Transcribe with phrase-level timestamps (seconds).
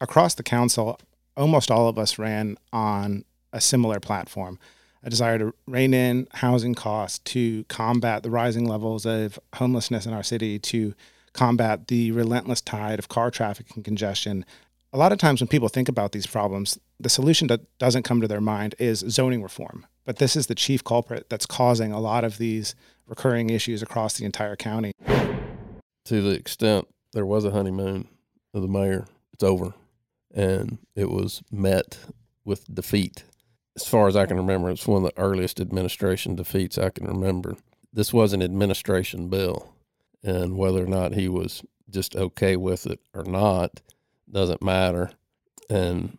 [0.00, 0.98] across the council,
[1.36, 4.58] almost all of us ran on a similar platform
[5.02, 10.12] a desire to rein in housing costs, to combat the rising levels of homelessness in
[10.12, 10.94] our city, to
[11.32, 14.44] combat the relentless tide of car traffic and congestion.
[14.92, 18.20] A lot of times when people think about these problems, the solution that doesn't come
[18.20, 19.86] to their mind is zoning reform.
[20.04, 22.74] But this is the chief culprit that's causing a lot of these
[23.06, 24.92] recurring issues across the entire county.
[26.06, 28.08] To the extent there was a honeymoon
[28.54, 29.74] of the mayor, it's over.
[30.34, 31.98] And it was met
[32.44, 33.24] with defeat.
[33.76, 37.06] As far as I can remember, it's one of the earliest administration defeats I can
[37.06, 37.56] remember.
[37.92, 39.72] This was an administration bill,
[40.22, 43.80] and whether or not he was just okay with it or not
[44.30, 45.10] doesn't matter,
[45.70, 46.18] and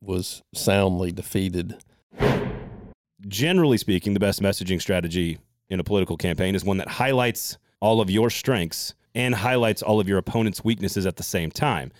[0.00, 1.76] was soundly defeated
[3.28, 8.00] generally speaking, the best messaging strategy in a political campaign is one that highlights all
[8.00, 11.90] of your strengths and highlights all of your opponent's weaknesses at the same time.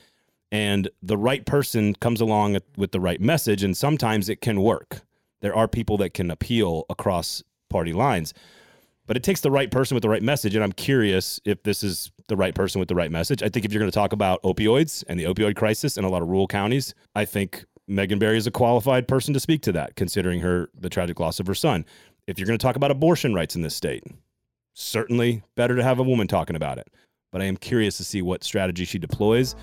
[0.52, 5.00] And the right person comes along with the right message, and sometimes it can work.
[5.40, 8.32] There are people that can appeal across party lines,
[9.06, 10.54] but it takes the right person with the right message.
[10.54, 13.43] And I'm curious if this is the right person with the right message.
[13.43, 16.09] I think if you're going to talk about opioids and the opioid crisis in a
[16.09, 19.73] lot of rural counties, I think Megan Barry is a qualified person to speak to
[19.73, 21.84] that, considering her the tragic loss of her son.
[22.26, 24.04] If you're going to talk about abortion rights in this state,
[24.74, 26.88] certainly better to have a woman talking about it.
[27.30, 29.54] But I am curious to see what strategy she deploys.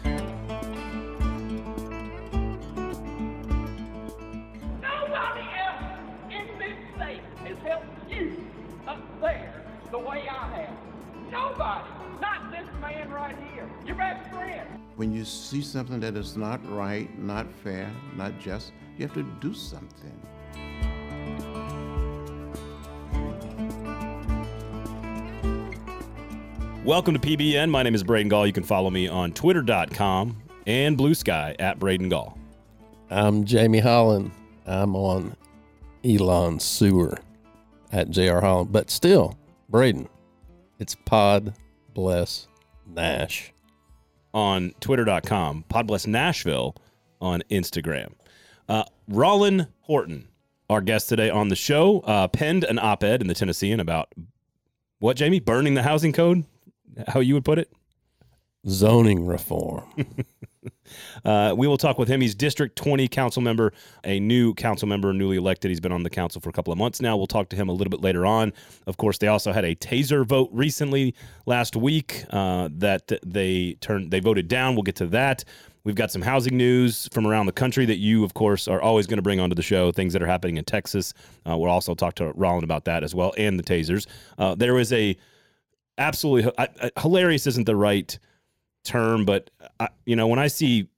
[15.04, 19.24] When you see something that is not right, not fair, not just, you have to
[19.42, 20.18] do something.
[26.86, 27.70] Welcome to PBN.
[27.70, 28.48] My name is Braden Gall.
[28.48, 32.38] You can follow me on twitter.com and Blue Sky at Braden Gall.
[33.10, 34.32] I'm Jamie Hollin.
[34.66, 35.36] I'm on
[36.06, 37.18] Elon Sewer
[37.92, 38.70] at JR Hollin.
[38.72, 39.38] But still,
[39.68, 40.08] Braden,
[40.80, 41.56] it's Pod
[41.94, 42.48] Bless
[42.88, 43.54] Nash.
[44.34, 46.76] On twitter.com, Pod Bless Nashville
[47.22, 48.14] on Instagram.
[48.68, 50.28] Uh, Rollin Horton,
[50.70, 54.12] our guest today on the show, uh, penned an op ed in the Tennessean about
[55.00, 55.40] what, Jamie?
[55.40, 56.46] Burning the housing code?
[57.08, 57.72] How you would put it?
[58.68, 59.86] Zoning reform.
[61.26, 62.22] Uh, we will talk with him.
[62.22, 65.70] He's District 20 council member, a new council member, newly elected.
[65.70, 67.16] He's been on the council for a couple of months now.
[67.16, 68.54] We'll talk to him a little bit later on.
[68.88, 71.16] Of course, they also had a taser vote recently
[71.46, 74.76] last week uh, that they turned they voted down.
[74.76, 75.44] We'll get to that.
[75.86, 79.06] We've got some housing news from around the country that you, of course, are always
[79.06, 79.92] going to bring onto the show.
[79.92, 81.14] Things that are happening in Texas.
[81.48, 84.08] Uh, we'll also talk to Rollin about that as well, and the tasers.
[84.38, 85.18] Uh, there was a
[85.98, 86.52] absolutely
[87.00, 88.18] hilarious isn't the right
[88.84, 89.50] term, but
[89.80, 90.90] I, you know when I see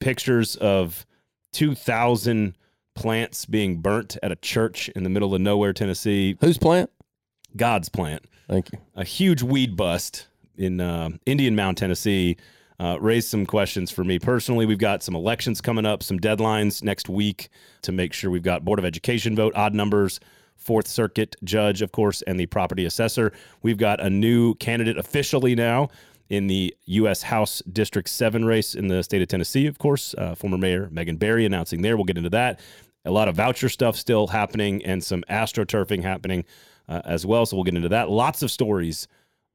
[0.00, 1.06] pictures of
[1.52, 2.56] 2,000
[2.94, 6.36] plants being burnt at a church in the middle of nowhere, Tennessee.
[6.40, 6.90] Whose plant?
[7.56, 8.24] God's plant.
[8.48, 8.78] Thank you.
[8.94, 12.36] A huge weed bust in uh, Indian Mound, Tennessee.
[12.80, 14.66] Uh, raised some questions for me personally.
[14.66, 17.48] We've got some elections coming up, some deadlines next week
[17.82, 20.18] to make sure we've got Board of Education vote, odd numbers,
[20.56, 23.32] Fourth Circuit judge, of course, and the property assessor.
[23.62, 25.88] We've got a new candidate officially now
[26.28, 27.22] in the U.S.
[27.22, 30.14] House District 7 race in the state of Tennessee, of course.
[30.16, 31.96] Uh, former Mayor Megan Barry announcing there.
[31.96, 32.60] We'll get into that.
[33.04, 36.44] A lot of voucher stuff still happening and some astroturfing happening
[36.88, 37.44] uh, as well.
[37.44, 38.08] So we'll get into that.
[38.08, 39.06] Lots of stories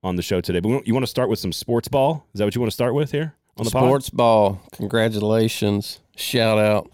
[0.04, 0.60] on the show today.
[0.60, 2.26] But you want to start with some sports ball?
[2.34, 4.18] Is that what you want to start with here on the sports pod?
[4.18, 4.62] ball?
[4.74, 6.00] Congratulations!
[6.16, 6.90] Shout out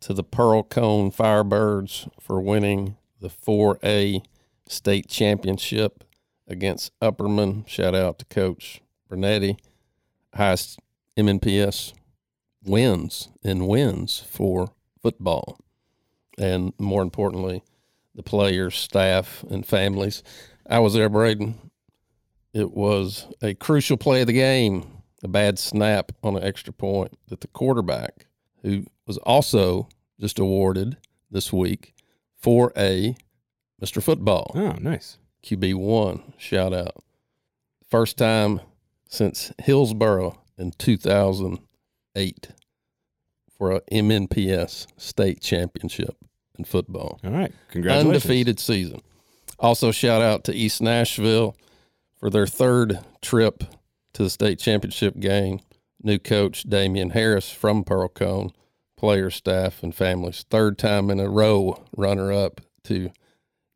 [0.00, 4.22] to the Pearl-Cohn Firebirds for winning the 4A
[4.66, 6.04] state championship
[6.46, 7.66] against Upperman.
[7.68, 9.58] Shout out to Coach Bernetti,
[10.34, 10.78] highest
[11.18, 11.92] MNPS
[12.64, 14.72] wins and wins for
[15.02, 15.58] football.
[16.38, 17.62] And more importantly,
[18.14, 20.22] the players, staff, and families.
[20.68, 21.70] I was there, Braden.
[22.52, 27.18] It was a crucial play of the game, a bad snap on an extra point
[27.28, 28.26] that the quarterback,
[28.62, 30.96] who was also just awarded
[31.30, 31.94] this week
[32.36, 33.16] for a
[33.80, 34.02] Mr.
[34.02, 34.52] Football.
[34.54, 35.18] Oh, nice.
[35.44, 36.96] QB1, shout out.
[37.88, 38.60] First time
[39.10, 42.48] since Hillsboro in 2008
[43.58, 46.16] for a MNPS state championship
[46.58, 47.20] in football.
[47.22, 47.52] All right.
[47.70, 48.24] Congratulations.
[48.24, 49.02] Undefeated season.
[49.58, 51.54] Also, shout out to East Nashville
[52.18, 53.64] for their third trip
[54.14, 55.60] to the state championship game.
[56.02, 58.52] New coach Damian Harris from Pearl-Cohn,
[58.96, 60.46] player, staff, and families.
[60.48, 63.10] Third time in a row runner up to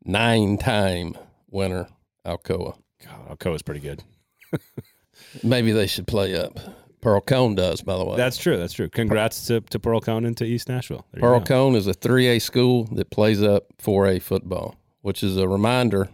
[0.03, 1.15] nine time
[1.51, 1.87] winner
[2.25, 2.77] Alcoa.
[3.03, 4.03] God, Alcoa's pretty good.
[5.43, 6.57] Maybe they should play up.
[7.01, 8.17] Pearl-Cohn does, by the way.
[8.17, 8.57] That's true.
[8.57, 8.89] That's true.
[8.89, 11.05] Congrats to, to Pearl-Cohn and to East Nashville.
[11.11, 11.41] There Pearl.
[11.41, 16.09] Cone is a 3A school that plays up 4A football, which is a reminder,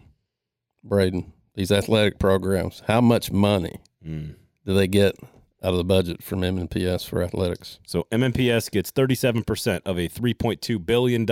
[0.83, 4.35] Braden, these athletic programs, how much money Mm.
[4.65, 5.15] do they get
[5.63, 7.79] out of the budget from MNPS for athletics?
[7.85, 11.25] So MNPS gets 37% of a $3.2 billion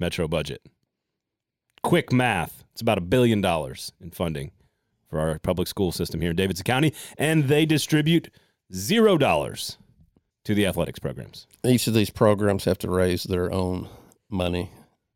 [0.00, 0.62] metro budget.
[1.82, 4.52] Quick math, it's about a billion dollars in funding
[5.14, 8.30] for our public school system here in Davidson County, and they distribute
[8.74, 9.78] zero dollars
[10.44, 11.46] to the athletics programs.
[11.64, 13.88] Each of these programs have to raise their own
[14.28, 14.72] money,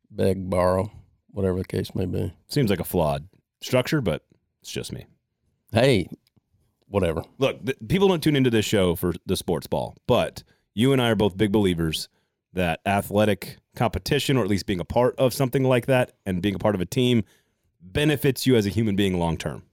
[0.08, 0.92] beg, borrow,
[1.32, 2.32] whatever the case may be.
[2.46, 3.26] Seems like a flawed
[3.60, 4.22] structure, but
[4.62, 5.06] it's just me.
[5.72, 6.08] Hey,
[6.86, 7.24] whatever.
[7.38, 11.02] Look, th- people don't tune into this show for the sports ball, but you and
[11.02, 12.08] I are both big believers
[12.52, 16.54] that athletic competition, or at least being a part of something like that and being
[16.54, 17.24] a part of a team,
[17.80, 19.64] benefits you as a human being long term.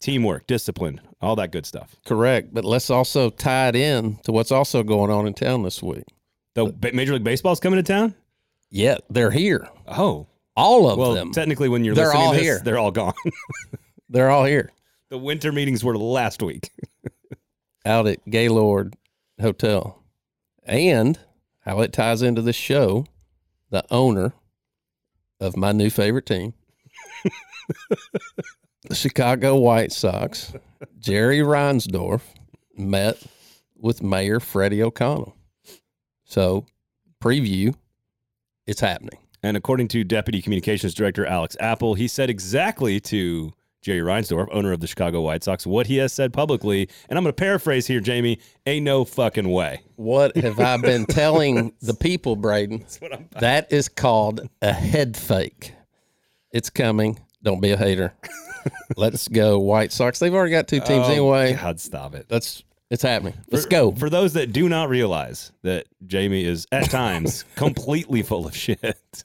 [0.00, 1.96] Teamwork, discipline, all that good stuff.
[2.04, 2.52] Correct.
[2.52, 6.04] But let's also tie it in to what's also going on in town this week.
[6.54, 8.14] The ba- Major League Baseball's coming to town.
[8.70, 9.68] Yeah, they're here.
[9.88, 10.26] Oh,
[10.56, 11.32] All of well, them.
[11.32, 12.60] technically, when you're They're listening all to this, here.
[12.64, 13.14] they're all gone.
[14.08, 14.70] they're all here
[15.08, 16.70] the winter meetings were last week.
[17.86, 18.94] out at Gaylord
[19.40, 20.02] Hotel.
[20.64, 21.18] And
[21.60, 23.06] how it ties into this show,
[23.70, 24.32] the owner
[25.40, 26.54] of my new favorite team,
[28.88, 30.52] the Chicago White Sox,
[30.98, 32.22] Jerry Reinsdorf,
[32.76, 33.22] met
[33.76, 35.36] with Mayor Freddie O'Connell.
[36.24, 36.66] So,
[37.22, 37.74] preview,
[38.66, 39.18] it's happening.
[39.42, 43.52] And according to Deputy Communications Director Alex Apple, he said exactly to
[43.82, 46.88] Jerry Reinsdorf, owner of the Chicago White Sox, what he has said publicly.
[47.08, 48.40] And I'm going to paraphrase here, Jamie.
[48.66, 49.82] Ain't no fucking way.
[49.94, 52.84] What have I been telling the people, Braden?
[53.38, 55.72] That is called a head fake.
[56.52, 57.20] It's coming.
[57.44, 58.12] Don't be a hater.
[58.96, 60.18] Let's go, White Sox.
[60.18, 61.54] They've already got two teams Oh, anyway.
[61.54, 62.26] God, stop it.
[62.28, 63.34] That's it's happening.
[63.50, 63.92] Let's For- go.
[63.92, 69.24] For those that do not realize that Jamie is at times completely full of shit,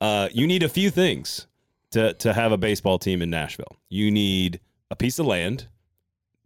[0.00, 1.46] uh, you need a few things
[1.90, 3.76] to, to have a baseball team in Nashville.
[3.88, 4.60] You need
[4.90, 5.66] a piece of land.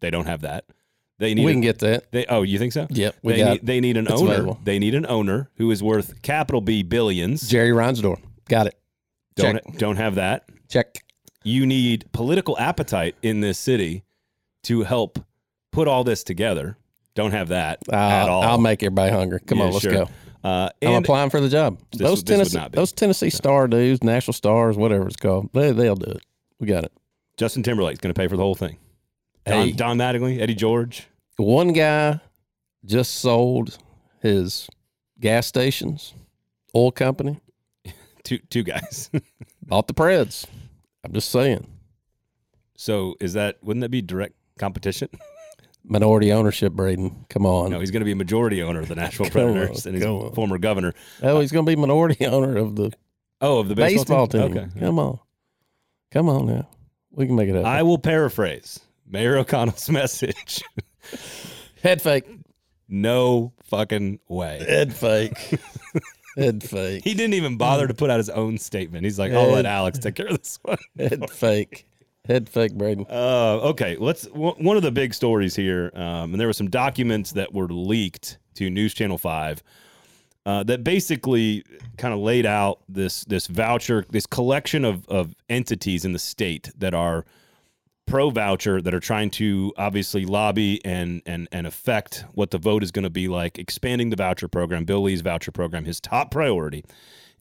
[0.00, 0.64] They don't have that.
[1.18, 2.12] They need we a- can get that.
[2.12, 2.86] They, oh, you think so?
[2.90, 4.32] Yep, we they got need, they need an it's owner.
[4.32, 4.60] available.
[4.62, 7.48] They need an owner who is worth capital B billions.
[7.48, 8.20] Jerry Reinsdorf.
[8.48, 8.78] Got it.
[9.36, 9.78] don't check.
[9.78, 10.48] don't have that.
[10.68, 11.02] Check.
[11.44, 14.04] You need political appetite in this city
[14.64, 15.18] to help
[15.72, 16.76] put all this together.
[17.14, 18.42] Don't have that Uh, at all.
[18.42, 19.40] I'll make everybody hungry.
[19.46, 19.92] Come Yeah, on, let's sure.
[19.92, 20.08] go.
[20.44, 21.78] Uh, I'm applying for the job.
[21.90, 25.96] This those this Tennessee, those Tennessee Star dudes, National Stars, whatever it's called, they, they'll
[25.96, 26.22] do it.
[26.60, 26.92] We got it.
[27.36, 28.78] Justin Timberlake's going to pay for the whole thing.
[29.46, 31.06] Don, Hey, Don Mattingly, Eddie George.
[31.38, 32.20] one guy
[32.84, 33.78] just sold
[34.22, 34.68] his
[35.20, 36.14] gas stations,
[36.74, 37.40] oil company,
[38.22, 39.10] Two two guys.
[39.66, 40.46] bought the Preds.
[41.04, 41.66] I'm just saying.
[42.76, 45.08] so is that wouldn't that be direct competition?
[45.84, 47.24] Minority ownership, Braden.
[47.30, 47.70] Come on.
[47.70, 49.94] No, he's going to be a majority owner of the Nashville Come on, Predators and
[49.94, 50.32] he's on.
[50.34, 50.92] former governor.
[51.22, 52.92] oh, he's going to be minority owner of the
[53.40, 54.58] Oh, of the baseball, baseball, team.
[54.58, 54.80] Okay.
[54.80, 55.18] Come on.
[56.10, 56.68] Come on now.
[57.12, 57.66] We can make it happen.
[57.66, 60.60] I will paraphrase Mayor O'Connell's message.
[61.82, 62.24] Head fake.
[62.88, 64.64] no fucking way.
[64.68, 65.58] Head fake.
[66.38, 67.02] Head fake.
[67.02, 69.04] He didn't even bother to put out his own statement.
[69.04, 70.78] He's like, I'll let Alex take care of this one.
[70.98, 71.86] Head fake.
[72.26, 73.06] Head fake, Braden.
[73.08, 74.26] Uh, okay, let's.
[74.26, 77.68] W- one of the big stories here, um, and there were some documents that were
[77.68, 79.62] leaked to News Channel Five
[80.44, 81.64] uh, that basically
[81.96, 86.70] kind of laid out this this voucher, this collection of of entities in the state
[86.76, 87.24] that are
[88.08, 92.82] pro voucher that are trying to obviously lobby and and and affect what the vote
[92.82, 93.58] is going to be like.
[93.58, 96.84] Expanding the voucher program, Bill Lee's voucher program, his top priority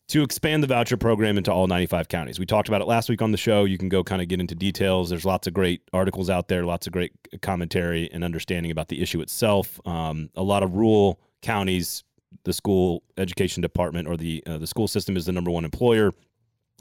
[0.07, 2.39] to expand the voucher program into all 95 counties.
[2.39, 3.65] We talked about it last week on the show.
[3.65, 5.09] You can go kind of get into details.
[5.09, 9.01] There's lots of great articles out there, lots of great commentary and understanding about the
[9.01, 9.81] issue itself.
[9.85, 12.05] Um, a lot of rural counties,
[12.45, 16.13] the school education department or the uh, the school system is the number one employer,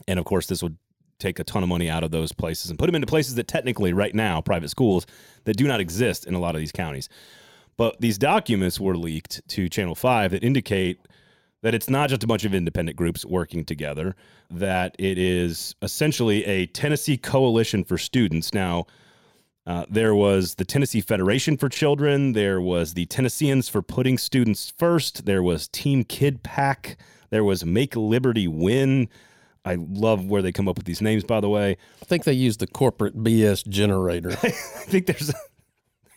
[0.07, 0.77] and of course this would
[1.19, 3.47] take a ton of money out of those places and put them into places that
[3.47, 5.05] technically right now private schools
[5.45, 7.09] that do not exist in a lot of these counties.
[7.77, 10.99] But these documents were leaked to Channel 5 that indicate
[11.61, 14.15] that it's not just a bunch of independent groups working together,
[14.49, 18.53] that it is essentially a Tennessee coalition for students.
[18.53, 18.85] Now,
[19.65, 24.71] uh, there was the Tennessee Federation for Children, there was the Tennesseans for Putting Students
[24.77, 26.97] First, there was Team Kid Pack,
[27.31, 29.09] there was Make Liberty Win.
[29.67, 31.77] I love where they come up with these names, by the way.
[32.01, 34.31] I think they use the corporate BS generator.
[34.43, 35.33] I think there's a,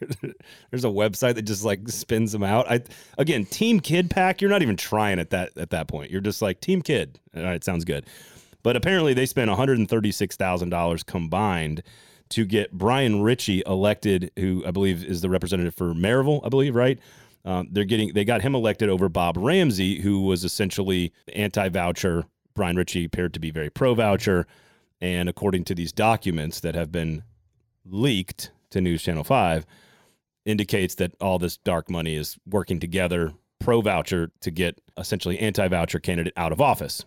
[0.71, 2.71] there's a website that just like spins them out.
[2.71, 2.83] I
[3.19, 4.41] again, Team Kid Pack.
[4.41, 6.11] You're not even trying at that at that point.
[6.11, 7.19] You're just like Team Kid.
[7.37, 8.07] All right, sounds good.
[8.63, 11.83] But apparently, they spent 136 thousand dollars combined
[12.31, 16.77] to get Bryan Richey elected, who I believe is the representative for Maryville, I believe,
[16.77, 16.99] right?
[17.45, 22.25] Um, they're getting they got him elected over Bob Ramsey, who was essentially anti-voucher.
[22.55, 24.47] Bryan Richey appeared to be very pro-voucher,
[25.01, 27.23] and according to these documents that have been
[27.85, 29.67] leaked to News Channel Five,
[30.45, 36.33] indicates that all this dark money is working together pro-voucher to get essentially anti-voucher candidate
[36.37, 37.05] out of office.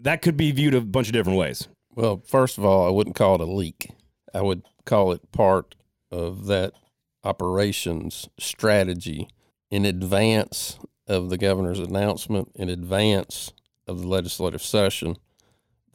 [0.00, 1.68] That could be viewed a bunch of different ways.
[1.94, 3.90] Well, first of all, I wouldn't call it a leak.
[4.34, 5.76] I would call it part
[6.10, 6.74] of that
[7.22, 9.28] operations strategy
[9.70, 13.52] in advance of the governor's announcement, in advance
[13.86, 15.16] of the legislative session,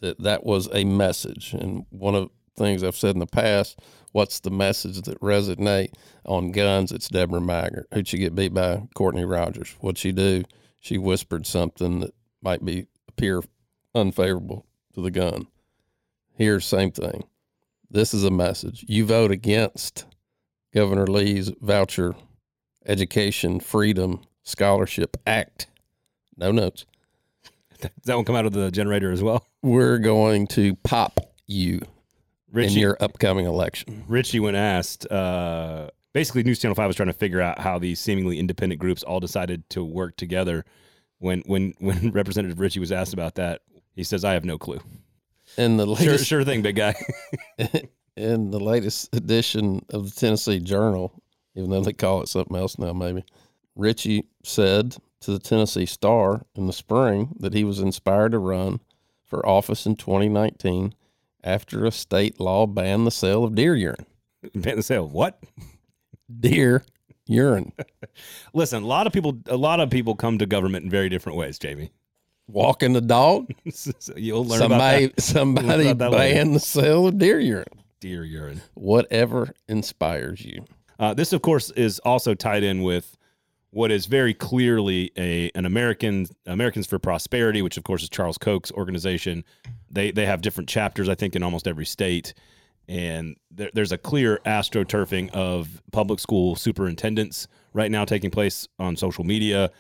[0.02, 1.54] that that was a message.
[1.54, 3.80] And one of the things I've said in the past,
[4.12, 5.94] what's the message that resonate
[6.26, 6.92] on guns?
[6.92, 7.86] It's Debra Maggart.
[7.94, 8.84] Who'd she get beat by?
[8.96, 9.76] Courtney Rogers.
[9.80, 10.44] What'd she do?
[10.80, 13.42] She whispered something that might be appear
[13.94, 15.48] unfavorable to the gun.
[16.38, 17.26] Here, same thing.
[17.92, 18.86] This is a message.
[18.88, 20.06] You vote against
[20.74, 22.16] Governor Lee's voucher
[22.86, 25.68] education freedom scholarship act.
[26.38, 26.86] No notes.
[27.82, 29.46] Does that one come out of the generator as well?
[29.62, 31.82] We're going to pop you
[32.52, 34.04] Richey, in your upcoming election.
[34.08, 38.00] Richey, when asked, uh, basically News Channel Five was trying to figure out how these
[38.00, 40.66] seemingly independent groups all decided to work together.
[41.20, 43.62] When when when Representative Richey was asked about that,
[43.96, 44.80] he says, "I have no clue."
[45.58, 46.94] In the Sure, latest sure thing, big guy.
[48.16, 51.12] in the latest edition of the Tennessee Journal,
[51.56, 53.26] even though they call it something else now, maybe,
[53.76, 58.80] Richey said to the Tennessee Star in the spring that he was inspired to run
[59.26, 60.94] for office in 2019
[61.44, 64.06] after a state law banned the sale of deer urine.
[64.56, 65.06] Ban the sale.
[65.06, 65.42] of What?
[66.40, 66.84] Deer
[67.28, 67.72] urine.
[68.54, 71.38] Listen, a lot of people, a lot of people come to government in very different
[71.38, 71.58] ways.
[71.60, 71.92] Jamie,
[72.48, 73.52] Walking the dog.
[73.72, 75.22] So you'll learn Somebody, about that.
[75.22, 76.34] somebody about that later.
[76.36, 77.66] banned the sale of deer urine.
[78.00, 78.62] Deer urine.
[78.74, 80.66] Whatever inspires you.
[80.98, 83.18] Uh, this, of course, is also tied in with
[83.72, 88.38] what is very clearly a an American Americans for Prosperity, which of course is Charles
[88.38, 89.44] Koch's organization.
[89.90, 92.34] They they have different chapters, I think, in almost every state,
[92.88, 98.96] and there, there's a clear astroturfing of public school superintendents right now taking place on
[98.96, 99.72] social media.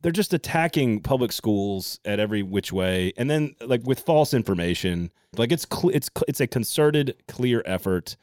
[0.00, 5.10] They're just attacking public schools at every which way, and then like with false information.
[5.36, 8.16] Like it's cl- it's cl- it's a concerted, clear effort.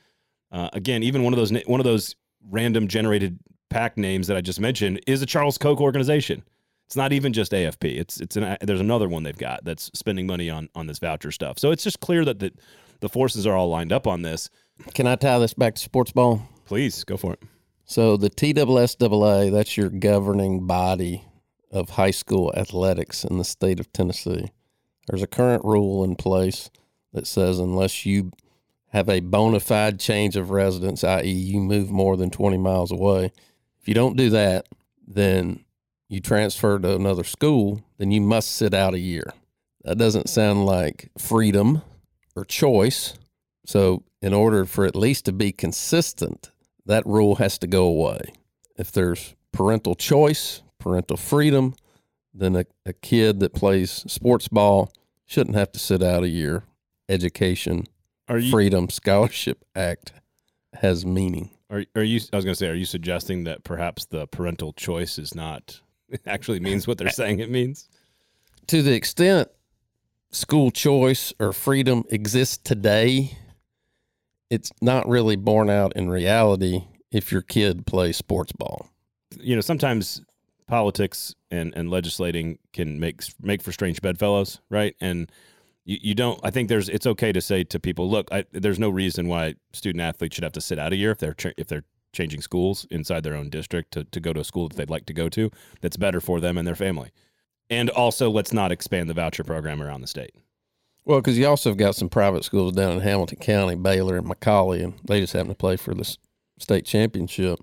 [0.52, 2.16] Uh, again, even one of those one of those
[2.50, 3.40] random generated
[3.76, 6.44] pack names that I just mentioned is a Charles Koch organization.
[6.86, 7.98] It's not even just AFP.
[7.98, 11.30] It's it's an there's another one they've got that's spending money on on this voucher
[11.30, 11.60] stuff.
[11.60, 12.54] So it's just clear that the
[13.02, 14.50] the forces are all lined up on this.
[14.94, 16.42] Can I tie this back to sports ball?
[16.64, 17.44] Please go for it.
[17.84, 21.26] So the TSSAA, that's your governing body
[21.70, 24.52] of high school athletics in the state of Tennessee.
[25.08, 26.70] There's a current rule in place
[27.12, 28.32] that says unless you
[28.92, 33.34] have a bona fide change of residence, i.e., you move more than 20 miles away,
[33.86, 34.66] if you don't do that,
[35.08, 35.64] then
[36.10, 39.32] you transfer to another school, then you must sit out a year.
[39.84, 41.84] That doesn't sound like freedom
[42.36, 43.14] or choice.
[43.64, 46.50] So, in order for at least to be consistent,
[46.88, 48.34] that rule has to go away.
[48.76, 51.76] If there's parental choice, parental freedom,
[52.34, 54.92] then a, a kid that plays sports ball
[55.28, 56.64] shouldn't have to sit out a year.
[57.08, 57.86] Education,
[58.28, 60.12] you Freedom Scholarship Act
[60.74, 61.55] has meaning.
[61.70, 64.74] Are are you I was going to say are you suggesting that perhaps the parental
[64.74, 65.82] choice is not
[66.26, 67.90] actually means what they're saying it means?
[68.68, 69.50] To the extent
[70.32, 73.38] school choice or freedom exists today,
[74.50, 78.88] it's not really borne out in reality if your kid plays sports ball.
[79.40, 80.22] you know, sometimes
[80.68, 84.96] politics and, and legislating can make make for strange bedfellows, right?
[85.00, 85.32] And
[85.86, 86.40] you, you don't.
[86.44, 86.90] I think there's.
[86.90, 90.44] It's okay to say to people, look, I, there's no reason why student athletes should
[90.44, 93.50] have to sit out a year if they're if they're changing schools inside their own
[93.50, 95.52] district to, to go to a school that they'd like to go to
[95.82, 97.12] that's better for them and their family.
[97.70, 100.34] And also, let's not expand the voucher program around the state.
[101.04, 104.28] Well, because you also have got some private schools down in Hamilton County, Baylor and
[104.28, 106.18] McCallie and they just happen to play for the
[106.58, 107.60] state championship,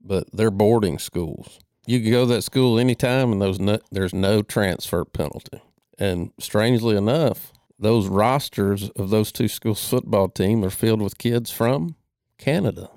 [0.00, 1.58] but they're boarding schools.
[1.86, 5.60] You can go to that school anytime, and those no, there's no transfer penalty.
[5.98, 11.50] And strangely enough, those rosters of those two schools' football team are filled with kids
[11.50, 11.96] from
[12.38, 12.90] Canada.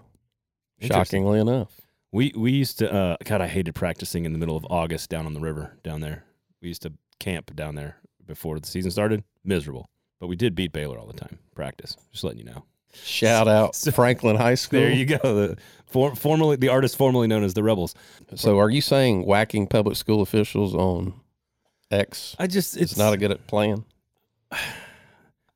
[0.80, 1.82] Shockingly enough,
[2.12, 2.94] We we used to.
[2.94, 6.02] Uh, God, I hated practicing in the middle of August down on the river down
[6.02, 6.24] there.
[6.62, 9.24] We used to camp down there before the season started.
[9.44, 11.40] Miserable, but we did beat Baylor all the time.
[11.56, 12.64] Practice, just letting you know.
[12.94, 14.82] shout out So- Franklin High School.
[14.82, 15.18] There you go.
[15.24, 15.58] The
[15.88, 17.96] for, formerly the artist formerly known as the Rebels.
[18.36, 21.14] So, are you saying whacking public school officials on
[21.90, 23.84] X I just is not a good plan?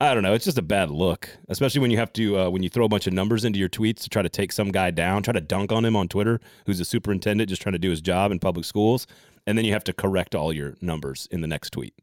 [0.01, 0.33] I don't know.
[0.33, 2.89] It's just a bad look, especially when you have to uh, when you throw a
[2.89, 5.41] bunch of numbers into your tweets to try to take some guy down, try to
[5.41, 8.39] dunk on him on Twitter, who's a superintendent just trying to do his job in
[8.39, 9.05] public schools,
[9.45, 11.93] and then you have to correct all your numbers in the next tweet.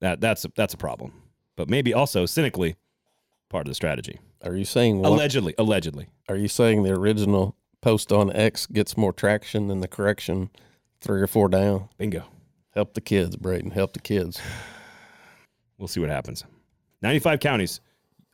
[0.00, 1.12] That that's a, that's a problem.
[1.56, 2.74] But maybe also cynically
[3.48, 4.18] part of the strategy.
[4.42, 6.08] Are you saying one, Allegedly, allegedly.
[6.28, 10.50] Are you saying the original post on X gets more traction than the correction
[11.00, 11.90] three or four down?
[11.96, 12.24] Bingo.
[12.74, 13.70] Help the kids, Braden.
[13.70, 14.40] Help the kids.
[15.78, 16.44] We'll see what happens.
[17.02, 17.80] 95 counties.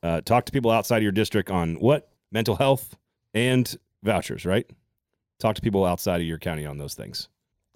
[0.02, 2.08] Uh, talk to people outside of your district on what?
[2.32, 2.96] Mental health
[3.32, 4.68] and vouchers, right?
[5.38, 7.28] Talk to people outside of your county on those things.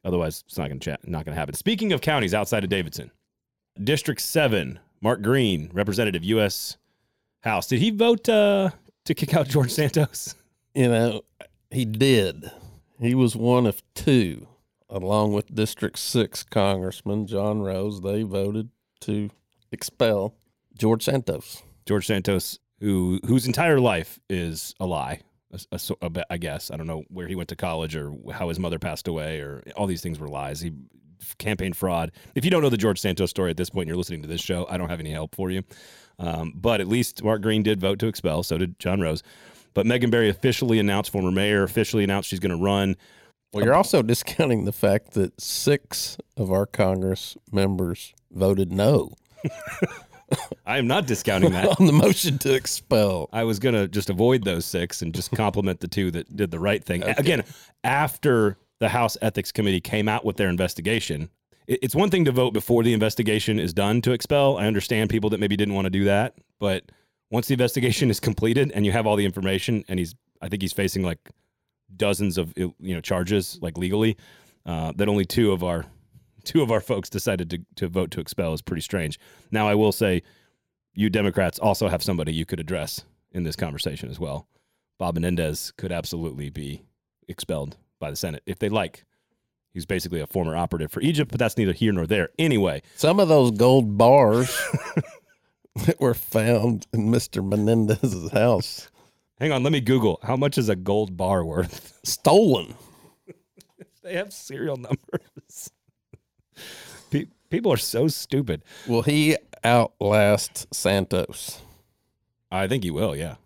[0.04, 1.54] Otherwise, it's not going to not going to happen.
[1.54, 3.10] Speaking of counties outside of Davidson,
[3.82, 6.76] District 7, Mark Green, representative U.S.
[7.40, 7.66] House.
[7.68, 8.70] Did he vote uh,
[9.04, 10.34] to kick out George Santos?
[10.74, 11.22] You know,
[11.70, 12.50] he did.
[13.00, 14.48] He was one of two,
[14.88, 18.00] along with District 6 Congressman John Rose.
[18.00, 18.70] They voted
[19.00, 19.30] to
[19.72, 20.34] expel
[20.78, 21.62] George Santos.
[21.86, 25.20] George Santos, who whose entire life is a lie.
[25.52, 28.48] a- a a I guess I don't know where he went to college or how
[28.48, 30.60] his mother passed away or all these things were lies.
[30.60, 30.72] He
[31.38, 32.12] campaign fraud.
[32.34, 34.28] If you don't know the George Santos story at this point, and you're listening to
[34.28, 34.66] this show.
[34.70, 35.62] I don't have any help for you.
[36.20, 38.42] Um, but at least Mark Green did vote to expel.
[38.42, 39.22] So did John Rose.
[39.74, 42.96] But Megan Barry officially announced, former mayor officially announced she's going to run.
[43.52, 49.12] Well, you're also discounting the fact that six of our Congress members voted no
[50.66, 51.80] I am not discounting that.
[51.80, 53.28] on the motion to expel.
[53.32, 56.60] I was gonna just avoid those six and just compliment the two that did the
[56.60, 57.02] right thing.
[57.02, 57.44] Again,
[57.84, 61.30] after the House Ethics Committee came out with their investigation,
[61.66, 64.56] it's one thing to vote before the investigation is done to expel.
[64.56, 66.90] I understand people that maybe didn't want to do that, but
[67.30, 70.62] once the investigation is completed and you have all the information, and he's, I think
[70.62, 71.30] he's facing like
[71.96, 74.16] dozens of you know charges like legally,
[74.66, 75.84] uh, that only two of our
[76.44, 79.18] two of our folks decided to to vote to expel is pretty strange.
[79.50, 80.22] Now I will say
[80.94, 84.48] you Democrats also have somebody you could address in this conversation as well.
[84.98, 86.82] Bob Menendez could absolutely be
[87.28, 89.04] expelled by the Senate if they like.
[89.72, 92.30] He's basically a former operative for Egypt, but that's neither here nor there.
[92.38, 94.48] Anyway, Some of those gold bars
[95.76, 97.46] that were found in Mr.
[97.46, 98.88] Menendez's house
[99.40, 101.98] hang on, let me Google how much is a gold bar worth?
[102.04, 102.74] stolen.
[104.02, 105.70] they have serial numbers.
[107.10, 108.62] Pe- People are so stupid.
[108.86, 111.60] Will he outlast Santos?
[112.50, 113.16] I think he will.
[113.16, 113.36] Yeah,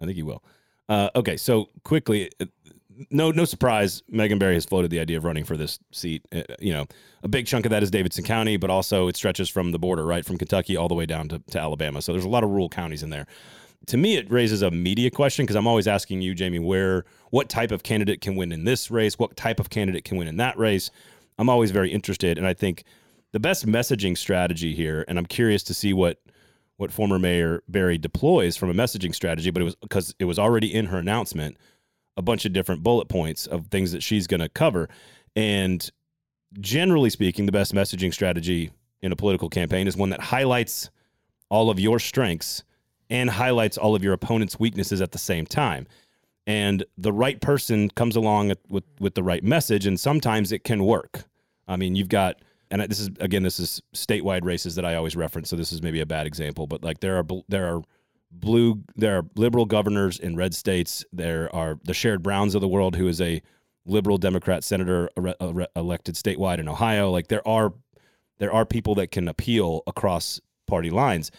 [0.00, 0.42] I think he will.
[0.88, 2.46] Uh, okay, so quickly, uh,
[3.10, 4.02] no, no surprise.
[4.08, 6.26] Megan Barry has floated the idea of running for this seat.
[6.34, 6.86] Uh, you know,
[7.22, 10.04] a big chunk of that is Davidson County, but also it stretches from the border,
[10.04, 12.02] right, from Kentucky all the way down to, to Alabama.
[12.02, 13.26] So there's a lot of rural counties in there.
[13.86, 17.48] To me, it raises a media question because I'm always asking you, Jamie, where, what
[17.48, 19.18] type of candidate can win in this race?
[19.18, 20.90] What type of candidate can win in that race?
[21.42, 22.84] I'm always very interested, and I think
[23.32, 26.20] the best messaging strategy here, and I'm curious to see what
[26.76, 30.38] what former Mayor Barry deploys from a messaging strategy, but it was because it was
[30.38, 31.56] already in her announcement
[32.16, 34.88] a bunch of different bullet points of things that she's going to cover.
[35.34, 35.88] And
[36.60, 40.90] generally speaking, the best messaging strategy in a political campaign is one that highlights
[41.50, 42.62] all of your strengths
[43.10, 45.86] and highlights all of your opponent's weaknesses at the same time.
[46.46, 50.84] And the right person comes along with with the right message, and sometimes it can
[50.84, 51.24] work.
[51.68, 52.36] I mean, you've got
[52.72, 55.82] and this is again this is statewide races that I always reference, so this is
[55.82, 57.82] maybe a bad example, but like there are there are
[58.30, 61.04] blue there are liberal governors in red states.
[61.12, 63.42] There are the Sherrod Browns of the world, who is a
[63.84, 65.10] liberal Democrat senator
[65.76, 67.10] elected statewide in Ohio.
[67.10, 67.74] Like there are
[68.38, 71.30] there are people that can appeal across party lines,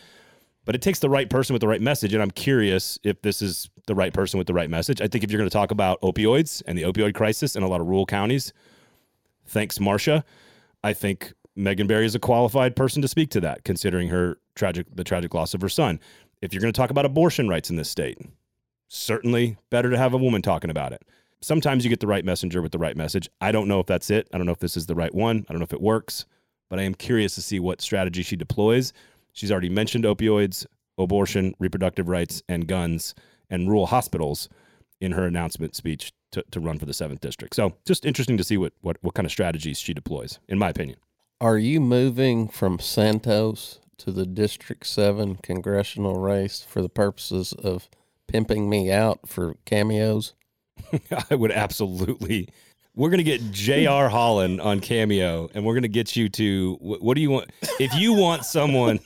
[0.65, 2.13] but it takes the right person with the right message.
[2.13, 5.01] And I'm curious if this is the right person with the right message.
[5.01, 7.67] I think if you're going to talk about opioids and the opioid crisis in a
[7.67, 8.53] lot of rural counties,
[9.53, 10.25] thanks Marcia.
[10.83, 14.87] I think Megan Barry is a qualified person to speak to that, considering her tragic
[14.93, 15.99] the tragic loss of her son.
[16.41, 18.17] If you're going to talk about abortion rights in this state,
[18.89, 21.03] certainly better to have a woman talking about it.
[21.41, 23.29] Sometimes you get the right messenger with the right message.
[23.39, 24.27] I don't know if that's it.
[24.33, 25.45] I don't know if this is the right one.
[25.47, 26.25] I don't know if it works,
[26.69, 28.93] but I am curious to see what strategy she deploys.
[29.33, 30.65] She's already mentioned opioids,
[30.97, 33.13] abortion, reproductive rights, and guns
[33.49, 34.49] and rural hospitals
[35.03, 37.55] in her announcement speech to, to run for the seventh district.
[37.55, 40.69] So just interesting to see what, what what kind of strategies she deploys, in my
[40.69, 40.97] opinion.
[41.41, 47.89] Are you moving from Santos to the District 7 congressional race for the purposes of
[48.27, 50.33] pimping me out for cameos?
[51.29, 52.49] I would absolutely.
[52.95, 54.07] We're gonna get J.R.
[54.07, 56.77] Hollin on Cameo, and we're gonna get you to.
[56.79, 57.49] What do you want?
[57.79, 58.99] If you want someone,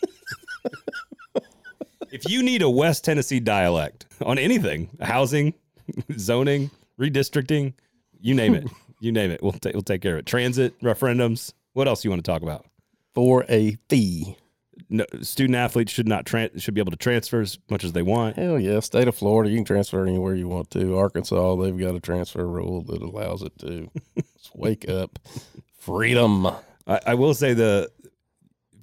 [2.12, 5.54] if you need a West Tennessee dialect on anything, housing,
[6.17, 6.69] zoning,
[7.00, 7.73] redistricting,
[8.19, 8.67] you name it,
[9.00, 10.26] you name it, we'll take we'll take care of it.
[10.26, 11.54] Transit, referendums.
[11.73, 12.65] What else you want to talk about?
[13.13, 14.36] For a fee.
[14.89, 18.02] no, student athletes should not tran should be able to transfer as much as they
[18.02, 18.36] want.
[18.36, 20.97] Hell yeah, state of Florida, you can transfer anywhere you want to.
[20.97, 23.89] Arkansas, they've got a transfer rule that allows it to.
[24.15, 25.19] Let's wake up,
[25.78, 26.47] freedom.
[26.88, 27.91] I, I will say the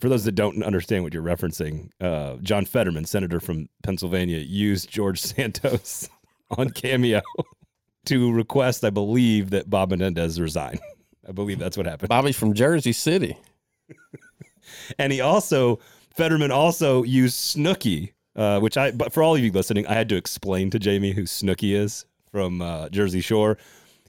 [0.00, 4.90] for those that don't understand what you're referencing, uh, John Fetterman, senator from Pennsylvania, used
[4.90, 6.08] George Santos
[6.58, 7.22] on Cameo
[8.06, 10.78] to request, I believe, that Bob Menendez resign.
[11.26, 12.08] I believe that's what happened.
[12.08, 13.38] Bobby's from Jersey City.
[14.98, 15.78] And he also
[16.14, 20.08] Fetterman also used Snooki, uh, which I but for all of you listening, I had
[20.10, 23.58] to explain to Jamie who Snooki is from uh, Jersey Shore.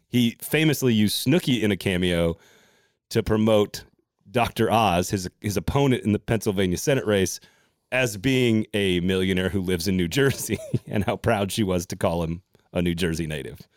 [0.07, 2.37] He famously used Snooki in a cameo
[3.09, 3.83] to promote
[4.31, 4.71] Dr.
[4.71, 7.39] Oz, his his opponent in the Pennsylvania Senate race,
[7.91, 11.95] as being a millionaire who lives in New Jersey, and how proud she was to
[11.95, 12.41] call him
[12.73, 13.67] a New Jersey native.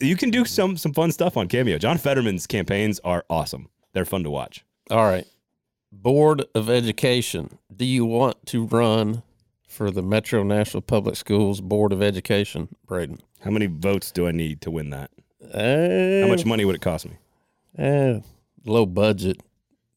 [0.00, 1.76] You can do some some fun stuff on Cameo.
[1.78, 3.68] John Fetterman's campaigns are awesome.
[3.92, 4.64] They're fun to watch.
[4.90, 5.26] All right.
[5.92, 7.58] Board of Education.
[7.74, 9.22] Do you want to run
[9.68, 13.18] for the Metro Nashville Public Schools Board of Education, Braden?
[13.40, 15.10] How many votes do I need to win that?
[15.52, 17.16] Uh, How much money would it cost me?
[17.76, 18.20] Eh,
[18.64, 19.42] low budget,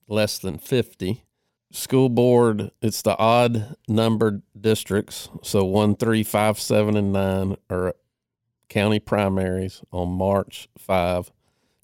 [0.07, 1.23] less than 50.
[1.71, 5.29] School board, it's the odd numbered districts.
[5.43, 7.93] So one, three, five, seven, and nine are
[8.69, 11.31] county primaries on March 5,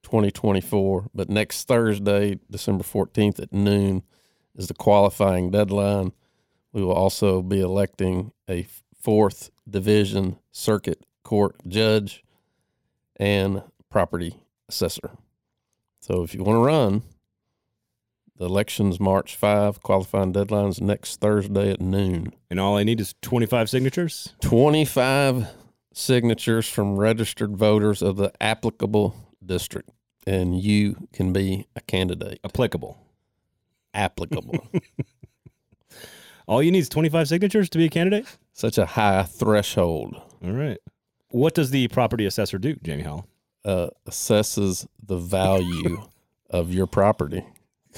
[0.04, 1.10] 2024.
[1.14, 4.04] But next Thursday, December 14th at noon,
[4.56, 6.14] is the qualifying deadline.
[6.72, 8.68] We will also be electing a
[9.00, 12.24] fourth division circuit court judge
[13.18, 14.36] and property
[14.70, 15.12] assessor.
[16.00, 17.04] So if you want to run,
[18.38, 22.34] the election's March 5, qualifying deadline's next Thursday at noon.
[22.50, 24.34] And all I need is 25 signatures.
[24.42, 25.48] 25
[25.94, 29.16] signatures from registered voters of the applicable
[29.46, 29.90] district,
[30.26, 32.40] and you can be a candidate.
[32.44, 32.98] Applicable.
[33.94, 34.68] Applicable.
[36.48, 38.26] All you need is 25 signatures to be a candidate?
[38.52, 40.22] Such a high threshold.
[40.44, 40.78] All right.
[41.30, 43.28] What does the property assessor do, Jamie Howell?
[43.64, 46.04] Uh, assesses the value
[46.50, 47.46] of your property.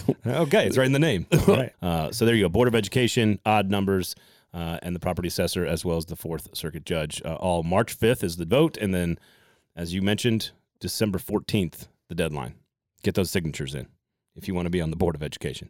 [0.25, 1.27] Okay, it's right in the name.
[1.47, 1.73] Right.
[1.81, 2.49] Uh, so there you go.
[2.49, 4.15] Board of Education, odd numbers,
[4.53, 7.21] uh, and the property assessor, as well as the Fourth Circuit Judge.
[7.23, 8.77] Uh, all March 5th is the vote.
[8.77, 9.19] And then,
[9.75, 12.55] as you mentioned, December 14th, the deadline.
[13.03, 13.87] Get those signatures in
[14.35, 15.69] if you want to be on the Board of Education.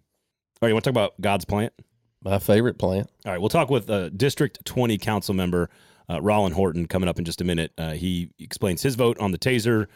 [0.61, 1.73] All right, you want to talk about God's plant?
[2.23, 3.09] My favorite plant.
[3.25, 5.69] All right, we'll talk with uh, District 20 Council member
[6.09, 7.71] uh, Rollin Horton coming up in just a minute.
[7.77, 9.87] Uh, he explains his vote on the taser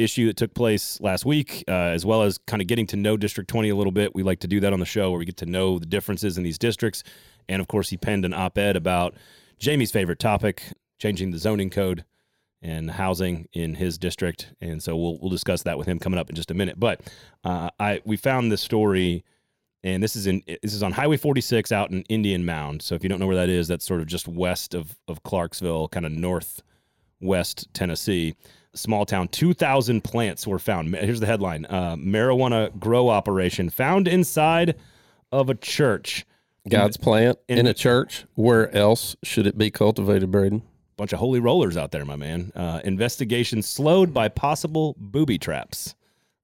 [0.00, 3.16] issue that took place last week, uh, as well as kind of getting to know
[3.16, 4.14] District 20 a little bit.
[4.14, 6.38] We like to do that on the show where we get to know the differences
[6.38, 7.02] in these districts.
[7.48, 9.14] And of course, he penned an op ed about
[9.58, 10.62] Jamie's favorite topic,
[10.98, 12.04] changing the zoning code
[12.62, 14.52] and housing in his district.
[14.60, 16.78] And so we'll, we'll discuss that with him coming up in just a minute.
[16.78, 17.00] But
[17.44, 19.24] uh, I we found this story
[19.82, 22.82] and this is in this is on Highway 46 out in Indian Mound.
[22.82, 25.22] So if you don't know where that is, that's sort of just west of of
[25.22, 28.34] Clarksville, kind of northwest Tennessee.
[28.74, 30.94] Small town, 2,000 plants were found.
[30.94, 34.76] Here's the headline: uh, Marijuana grow operation found inside
[35.32, 36.24] of a church.
[36.68, 38.26] God's plant in, in- a church.
[38.34, 40.62] Where else should it be cultivated, Braden?
[40.96, 42.52] Bunch of holy rollers out there, my man.
[42.54, 45.94] Uh, investigation slowed by possible booby traps,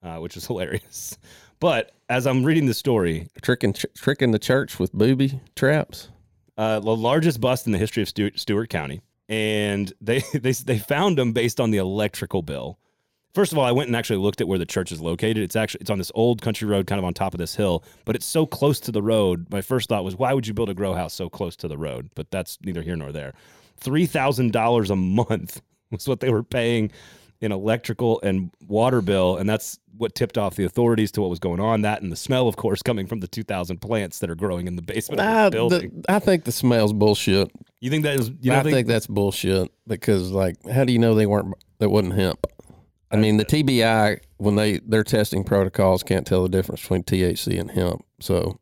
[0.03, 1.19] uh, which is hilarious.
[1.61, 6.09] But as I'm reading the story, Tricking, ch- tricking the church with booby traps.
[6.59, 10.79] uh, the largest bust in the history of Stewart, Stewart County, and they, they they
[10.79, 12.79] found them based on the electrical bill.
[13.35, 15.39] First of all, I went and actually looked at where the church is located.
[15.39, 17.85] It's actually it's on this old country road, kind of on top of this hill,
[18.07, 19.47] but it's so close to the road.
[19.51, 21.77] My first thought was, why would you build a grow house so close to the
[21.77, 22.11] road?
[22.15, 23.35] But that's neither here nor there.
[23.77, 25.61] Three thousand dollars a month
[25.91, 26.91] was what they were paying
[27.47, 31.39] in electrical and water bill, and that's what tipped off the authorities to what was
[31.39, 31.81] going on.
[31.81, 34.67] That and the smell, of course, coming from the two thousand plants that are growing
[34.67, 36.03] in the basement of Ah, the building.
[36.07, 37.51] the- I think the smell's bullshit.
[37.81, 38.31] you think that is?
[38.43, 41.55] You I think, think, that's bullshit because, like, how do you know they weren't?
[41.79, 42.47] That wasn't hemp.
[43.11, 47.59] I mean, the TBI when they their testing protocols can't tell the difference between THC
[47.59, 48.05] and hemp.
[48.21, 48.59] So,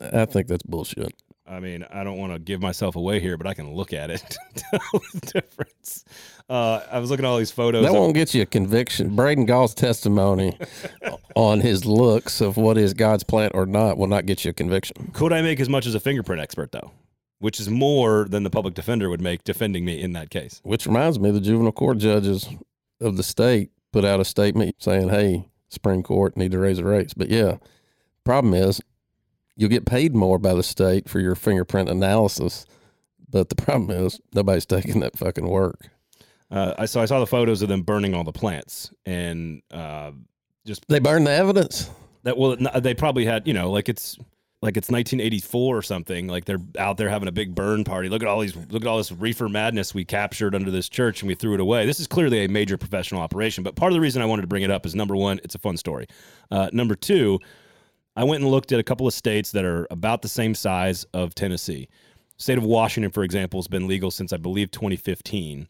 [0.00, 1.12] I think that's bullshit.
[1.48, 4.10] I mean, I don't want to give myself away here, but I can look at
[4.10, 4.22] it
[4.54, 4.80] tell
[5.12, 6.04] the difference.
[6.48, 7.84] Uh, I was looking at all these photos.
[7.84, 9.16] That won't get you a conviction.
[9.16, 10.58] Braden Gall's testimony
[11.34, 14.54] on his looks of what is God's plant or not will not get you a
[14.54, 15.10] conviction.
[15.14, 16.90] Could I make as much as a fingerprint expert, though?
[17.38, 20.60] Which is more than the public defender would make defending me in that case.
[20.64, 22.48] Which reminds me, the juvenile court judges
[23.00, 26.84] of the state put out a statement saying, "Hey, Supreme Court need to raise the
[26.84, 27.58] rates." But yeah,
[28.24, 28.80] problem is
[29.58, 32.64] you'll get paid more by the state for your fingerprint analysis.
[33.28, 35.90] But the problem is nobody's taking that fucking work.
[36.50, 40.12] Uh, I so I saw the photos of them burning all the plants and uh,
[40.64, 41.90] just They burned the evidence.
[42.22, 42.38] that.
[42.38, 44.16] Well, they probably had you know like it's
[44.62, 46.26] like it's 1984 or something.
[46.26, 48.08] Like they're out there having a big burn party.
[48.08, 48.56] Look at all these.
[48.56, 51.60] Look at all this reefer madness we captured under this church and we threw it
[51.60, 51.84] away.
[51.84, 53.62] This is clearly a major professional operation.
[53.62, 55.54] But part of the reason I wanted to bring it up is number one, it's
[55.54, 56.06] a fun story.
[56.50, 57.40] Uh, number two,
[58.18, 61.04] I went and looked at a couple of states that are about the same size
[61.14, 61.88] of Tennessee.
[62.36, 65.68] State of Washington, for example, has been legal since I believe 2015.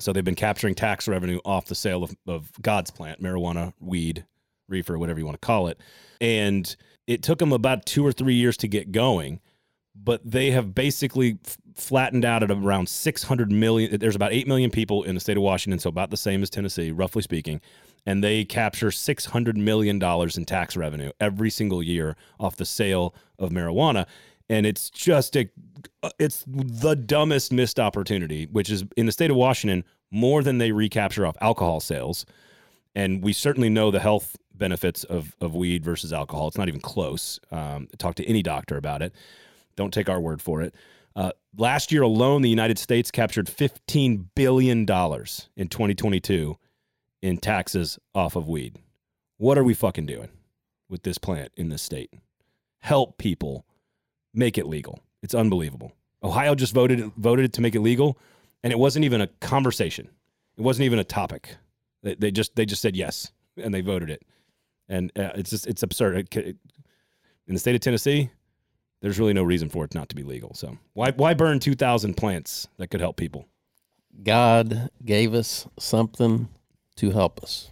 [0.00, 4.26] So they've been capturing tax revenue off the sale of, of God's plant, marijuana, weed,
[4.68, 5.80] reefer, whatever you want to call it.
[6.20, 6.74] And
[7.06, 9.38] it took them about two or three years to get going,
[9.94, 13.96] but they have basically f- flattened out at around 600 million.
[14.00, 16.50] There's about 8 million people in the state of Washington, so about the same as
[16.50, 17.60] Tennessee, roughly speaking.
[18.06, 23.50] And they capture $600 million in tax revenue every single year off the sale of
[23.50, 24.06] marijuana.
[24.48, 25.50] And it's just a,
[26.18, 30.70] it's the dumbest missed opportunity, which is in the state of Washington more than they
[30.70, 32.24] recapture off alcohol sales.
[32.94, 36.48] And we certainly know the health benefits of, of weed versus alcohol.
[36.48, 37.40] It's not even close.
[37.50, 39.12] Um, talk to any doctor about it.
[39.74, 40.74] Don't take our word for it.
[41.14, 46.58] Uh, last year alone, the United States captured $15 billion in 2022
[47.26, 48.78] in taxes off of weed.
[49.36, 50.28] What are we fucking doing
[50.88, 52.12] with this plant in this state?
[52.78, 53.66] Help people
[54.32, 55.00] make it legal.
[55.22, 55.92] It's unbelievable.
[56.22, 58.18] Ohio just voted voted to make it legal,
[58.62, 60.08] and it wasn't even a conversation.
[60.56, 61.56] It wasn't even a topic.
[62.02, 64.22] They, they just they just said yes, and they voted it,
[64.88, 66.16] and uh, it's just it's absurd.
[66.16, 66.56] It, it,
[67.48, 68.30] in the state of Tennessee,
[69.02, 70.54] there's really no reason for it not to be legal.
[70.54, 73.46] So why why burn two thousand plants that could help people?
[74.22, 76.48] God gave us something
[76.96, 77.70] to help us.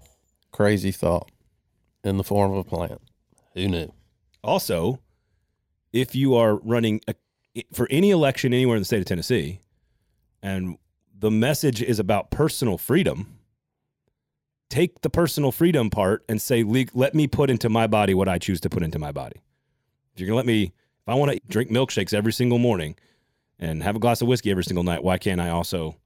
[0.53, 1.31] Crazy thought
[2.03, 3.01] in the form of a plant.
[3.55, 3.93] Who knew?
[4.43, 5.01] Also,
[5.93, 7.15] if you are running a,
[7.73, 9.61] for any election anywhere in the state of Tennessee,
[10.43, 10.77] and
[11.19, 13.39] the message is about personal freedom,
[14.69, 18.39] take the personal freedom part and say, let me put into my body what I
[18.39, 19.41] choose to put into my body.
[20.15, 22.97] If you're going to let me, if I want to drink milkshakes every single morning
[23.59, 25.97] and have a glass of whiskey every single night, why can't I also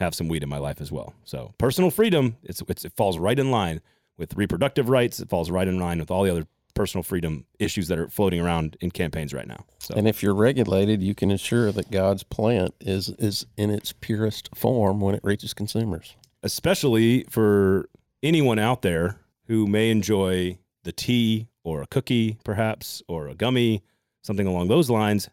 [0.00, 1.14] have some weed in my life as well?
[1.24, 3.80] So personal freedom, it's, it's, it falls right in line
[4.18, 5.20] with reproductive rights.
[5.20, 8.40] It falls right in line with all the other personal freedom issues that are floating
[8.40, 9.64] around in campaigns right now.
[9.80, 13.92] So And if you're regulated, you can ensure that God's plant is is in its
[13.92, 16.16] purest form when it reaches consumers.
[16.42, 17.88] especially for
[18.22, 23.82] anyone out there who may enjoy the tea or a cookie, perhaps, or a gummy,
[24.22, 25.28] something along those lines,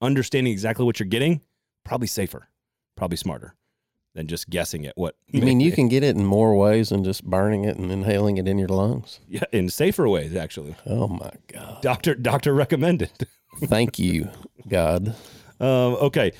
[0.00, 1.40] understanding exactly what you're getting,
[1.84, 2.48] probably safer,
[2.96, 3.54] probably smarter
[4.18, 5.14] than just guessing at what.
[5.32, 8.36] I mean, you can get it in more ways than just burning it and inhaling
[8.36, 9.20] it in your lungs.
[9.28, 10.74] yeah, in safer ways, actually.
[10.86, 11.80] Oh my God.
[11.82, 13.10] Doctor, doctor recommended.
[13.64, 14.28] Thank you,
[14.68, 15.14] God.
[15.60, 16.32] Um, okay.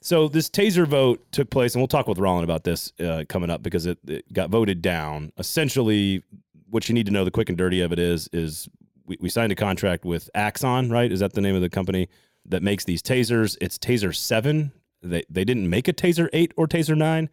[0.00, 3.50] So this taser vote took place, and we'll talk with Rollin about this uh, coming
[3.50, 5.32] up because it, it got voted down.
[5.36, 6.22] Essentially,
[6.70, 8.68] what you need to know, the quick and dirty of it is, is
[9.04, 11.10] we, we signed a contract with Axon, right?
[11.10, 12.08] Is that the name of the company
[12.44, 13.56] that makes these tasers?
[13.60, 14.70] It's Taser 7.
[15.06, 17.28] They, they didn't make a Taser 8 or Taser 9,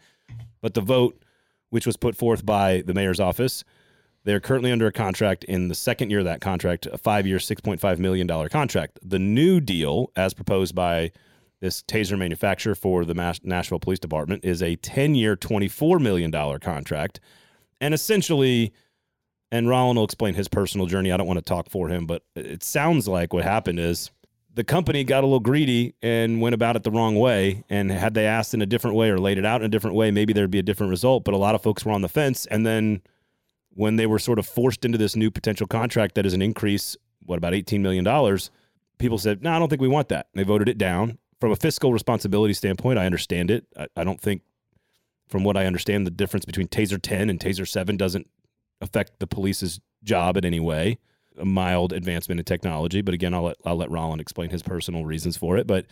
[0.61, 1.21] but the vote,
[1.69, 3.63] which was put forth by the mayor's office,
[4.23, 7.37] they're currently under a contract in the second year of that contract, a five year,
[7.37, 8.99] $6.5 million contract.
[9.03, 11.11] The new deal, as proposed by
[11.59, 16.31] this taser manufacturer for the Mas- Nashville Police Department, is a 10 year, $24 million
[16.59, 17.19] contract.
[17.81, 18.73] And essentially,
[19.51, 21.11] and Rollin will explain his personal journey.
[21.11, 24.09] I don't want to talk for him, but it sounds like what happened is
[24.55, 27.63] the company got a little greedy and went about it the wrong way.
[27.69, 29.95] And had they asked in a different way or laid it out in a different
[29.95, 31.23] way, maybe there'd be a different result.
[31.23, 32.45] But a lot of folks were on the fence.
[32.45, 33.01] And then
[33.71, 36.95] when they were sort of forced into this new potential contract that is an increase,
[37.25, 38.05] what about $18 million,
[38.99, 40.27] people said, no, I don't think we want that.
[40.35, 41.17] They voted it down.
[41.39, 43.65] From a fiscal responsibility standpoint, I understand it.
[43.77, 44.43] I, I don't think,
[45.27, 48.29] from what I understand, the difference between Taser 10 and Taser 7 doesn't
[48.81, 50.99] affect the police's job in any way.
[51.37, 55.05] A mild advancement in technology, but again, I'll let I'll let Rollin explain his personal
[55.05, 55.65] reasons for it.
[55.65, 55.85] But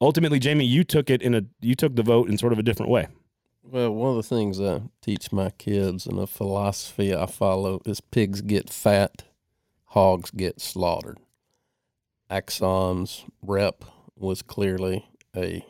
[0.00, 2.62] ultimately, Jamie, you took it in a you took the vote in sort of a
[2.62, 3.08] different way.
[3.62, 8.00] Well, one of the things I teach my kids and a philosophy I follow is
[8.00, 9.24] pigs get fat,
[9.86, 11.18] hogs get slaughtered.
[12.30, 13.84] Axon's rep
[14.16, 15.64] was clearly a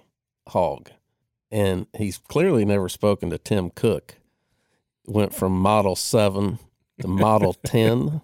[0.48, 0.90] hog.
[1.50, 4.16] And he's clearly never spoken to Tim Cook.
[5.06, 6.58] Went from Model 7
[7.00, 8.20] to Model 10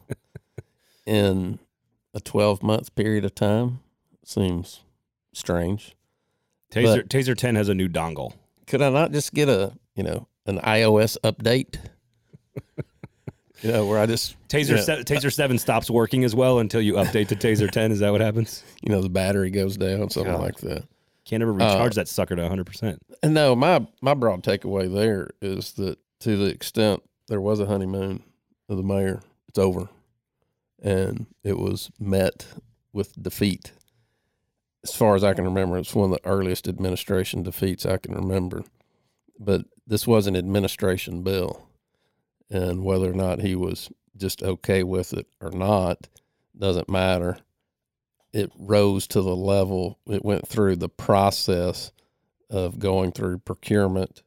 [1.06, 1.58] in
[2.14, 3.80] a 12 month period of time.
[4.24, 4.80] Seems
[5.32, 5.96] strange.
[6.70, 8.32] Taser Taser 10 has a new dongle.
[8.66, 11.76] could I not just get a you know an iOS update?
[13.62, 14.82] you know, where I just Taser Yeah.
[14.82, 17.92] se- Taser 7 stops working as well until you update to Taser 10.
[17.92, 18.64] Is that what happens?
[18.82, 20.40] you know the battery goes down, something God.
[20.40, 20.84] like that.
[21.24, 22.98] Can't ever recharge uh, that sucker to 100%.
[23.22, 27.66] And no, my my broad takeaway there is that to the extent there was a
[27.66, 28.22] honeymoon
[28.68, 29.88] of the mayor, it's over,
[30.82, 32.46] and it was met
[32.92, 33.72] with defeat.
[34.84, 38.14] As far as I can remember, it's one of the earliest administration defeats I can
[38.14, 38.64] remember.
[39.38, 41.68] But this was an administration bill,
[42.50, 46.08] and whether or not he was just okay with it or not
[46.58, 47.38] doesn't matter.
[48.32, 51.92] It rose to the level, it went through the process
[52.50, 54.22] of going through procurement,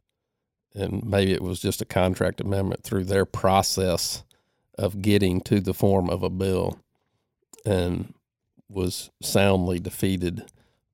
[0.73, 4.23] and maybe it was just a contract amendment through their process
[4.77, 6.79] of getting to the form of a bill
[7.65, 8.13] and
[8.69, 10.45] was soundly defeated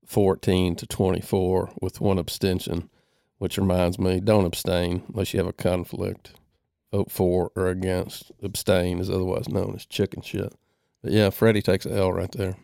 [0.06, 2.90] 14 to 24 with one abstention,
[3.38, 6.34] which reminds me don't abstain unless you have a conflict.
[6.92, 8.30] Vote for or against.
[8.42, 10.52] Abstain is otherwise known as chicken shit.
[11.02, 12.56] But yeah, Freddie takes a L right there.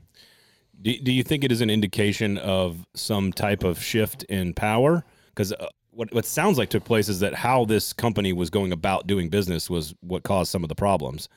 [0.80, 5.04] Do, do you think it is an indication of some type of shift in power?
[5.28, 8.70] Because uh, what what sounds like took place is that how this company was going
[8.70, 11.28] about doing business was what caused some of the problems.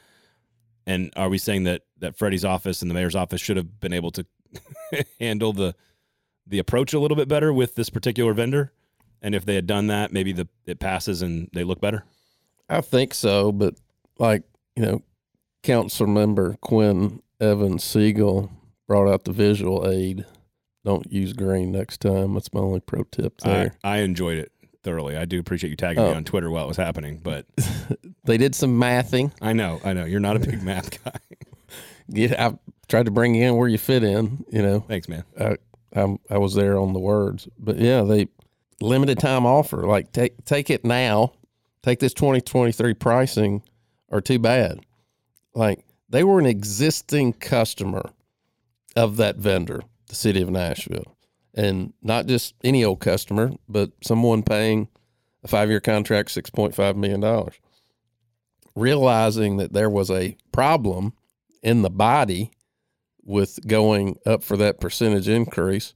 [0.85, 3.91] And are we saying that that Freddie's office and the mayor's office should have been
[3.91, 4.25] able to
[5.19, 5.73] handle the
[6.45, 8.71] the approach a little bit better with this particular vendor?
[9.19, 12.03] And if they had done that, maybe the it passes and they look better.
[12.69, 13.73] I think so, but
[14.19, 14.43] like,
[14.75, 15.01] you know,
[15.63, 18.51] council member Quin Evans Segall
[18.87, 20.23] brought out the visual aid.
[20.83, 22.33] Don't use green next time.
[22.33, 23.77] That's my only pro tip I, there.
[23.83, 24.51] I enjoyed it
[24.83, 25.15] thoroughly.
[25.15, 26.13] I do appreciate you tagging me Oh.
[26.15, 27.45] on Twitter while it was happening, but
[28.25, 29.31] they did some mathing.
[29.41, 31.11] I know, I know you're not a big math guy.
[32.13, 32.57] Get I
[32.89, 34.79] tried to bring you in where you fit in, you know.
[34.81, 35.23] Thanks, man.
[35.39, 35.57] I
[35.93, 38.27] I'm, I was there on the words, but yeah, they
[38.81, 39.85] limited time offer.
[39.85, 41.33] Like take take it now,
[41.83, 43.61] take this 2023 pricing,
[44.07, 44.79] or too bad.
[45.53, 48.09] Like they were an existing customer
[48.95, 51.15] of that vendor, the city of Nashville,
[51.55, 54.89] and not just any old customer, but someone paying
[55.41, 57.55] a five year contract, six point five million dollars.
[58.75, 61.13] Realizing that there was a problem
[61.63, 62.51] in the body
[63.23, 65.93] with going up for that percentage increase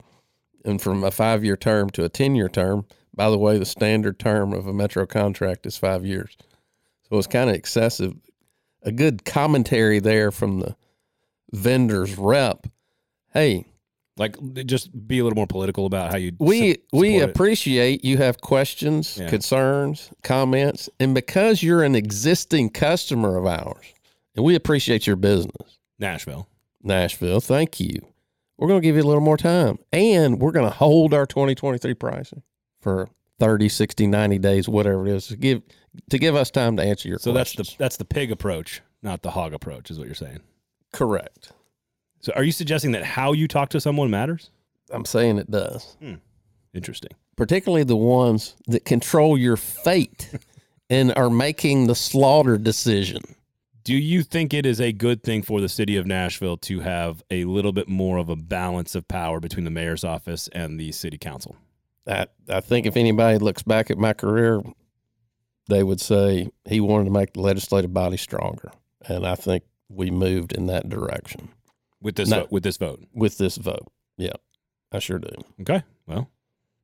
[0.64, 2.86] and from a five year term to a 10 year term.
[3.14, 6.38] By the way, the standard term of a metro contract is five years.
[7.10, 8.14] So it's kind of excessive.
[8.84, 10.76] A good commentary there from the
[11.52, 12.68] vendor's rep.
[13.34, 13.66] Hey,
[14.18, 16.32] Like, just be a little more political about how you.
[16.40, 17.30] we we it.
[17.30, 19.30] appreciate you have questions, Yeah.
[19.30, 23.86] concerns, comments, and because you're an existing customer of ours,
[24.36, 25.80] and we appreciate your business.
[26.00, 26.48] Nashville.
[26.82, 28.00] Nashville, thank you.
[28.58, 31.26] We're going to give you a little more time and we're going to hold our
[31.26, 32.42] 2023 pricing
[32.82, 35.62] for 30, 60, 90 days, whatever it is to give
[36.10, 37.72] to give us time to answer your So that's questions.
[37.78, 40.40] the that's the pig approach, not the hog approach, is what you're saying.
[40.94, 41.52] correct.
[42.20, 44.50] So, are you suggesting that how you talk to someone matters?
[44.92, 45.96] I'm saying it does.
[46.00, 46.16] Hmm.
[46.74, 47.12] Interesting.
[47.36, 50.32] Particularly the ones that control your fate
[50.90, 53.22] and are making the slaughter decision.
[53.84, 57.24] Do you think it is a good thing for the city of Nashville to have
[57.30, 60.92] a little bit more of a balance of power between the mayor's office and the
[60.92, 61.56] city council?
[62.08, 64.62] I, I think if anybody looks back at my career,
[65.70, 68.72] they would say he wanted to make the legislative body stronger.
[69.08, 71.50] And I think we moved in that direction.
[72.02, 72.42] With this No.
[72.42, 73.00] vote, with this vote.
[73.14, 73.88] with this vote.
[74.18, 74.34] Yeah,
[74.92, 75.30] I sure do.
[75.62, 75.84] Okay.
[76.08, 76.30] Well,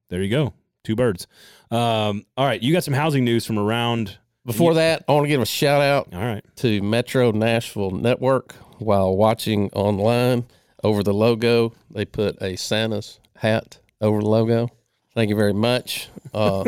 [0.09, 0.53] there you go.
[0.83, 1.27] Two birds.
[1.69, 2.61] Um, all right.
[2.61, 4.17] You got some housing news from around.
[4.45, 6.43] Before that, I want to give a shout out All right.
[6.57, 10.45] to Metro Nashville Network while watching online.
[10.83, 14.69] Over the logo, they put a Santa's hat over the logo.
[15.13, 16.09] Thank you very much.
[16.33, 16.63] Uh,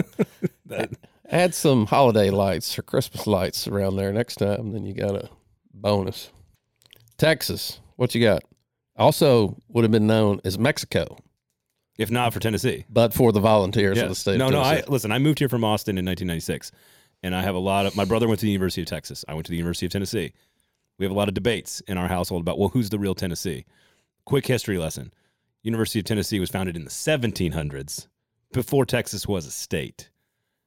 [1.29, 5.29] add some holiday lights or Christmas lights around there next time, then you got a
[5.73, 6.29] bonus.
[7.17, 8.43] Texas, what you got?
[8.95, 11.17] Also, would have been known as Mexico,
[11.97, 12.85] If not for Tennessee.
[12.89, 14.37] but for the volunteers of the state.
[14.37, 14.61] No, no.
[14.61, 15.11] I listen.
[15.11, 16.71] I moved here from Austin in 1996,
[17.23, 17.95] and I have a lot of.
[17.95, 19.25] My brother went to the University of Texas.
[19.27, 20.33] I went to the University of Tennessee.
[20.99, 23.65] We have a lot of debates in our household about well, who's the real Tennessee?
[24.25, 25.11] Quick history lesson:
[25.63, 28.07] University of Tennessee was founded in the 1700s,
[28.51, 30.11] before Texas was a state,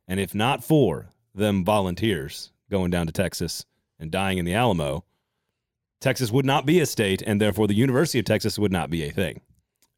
[0.08, 3.64] and if not for them volunteers going down to Texas
[4.00, 5.04] and dying in the Alamo,
[6.00, 9.04] Texas would not be a state, and therefore the University of Texas would not be
[9.04, 9.40] a thing.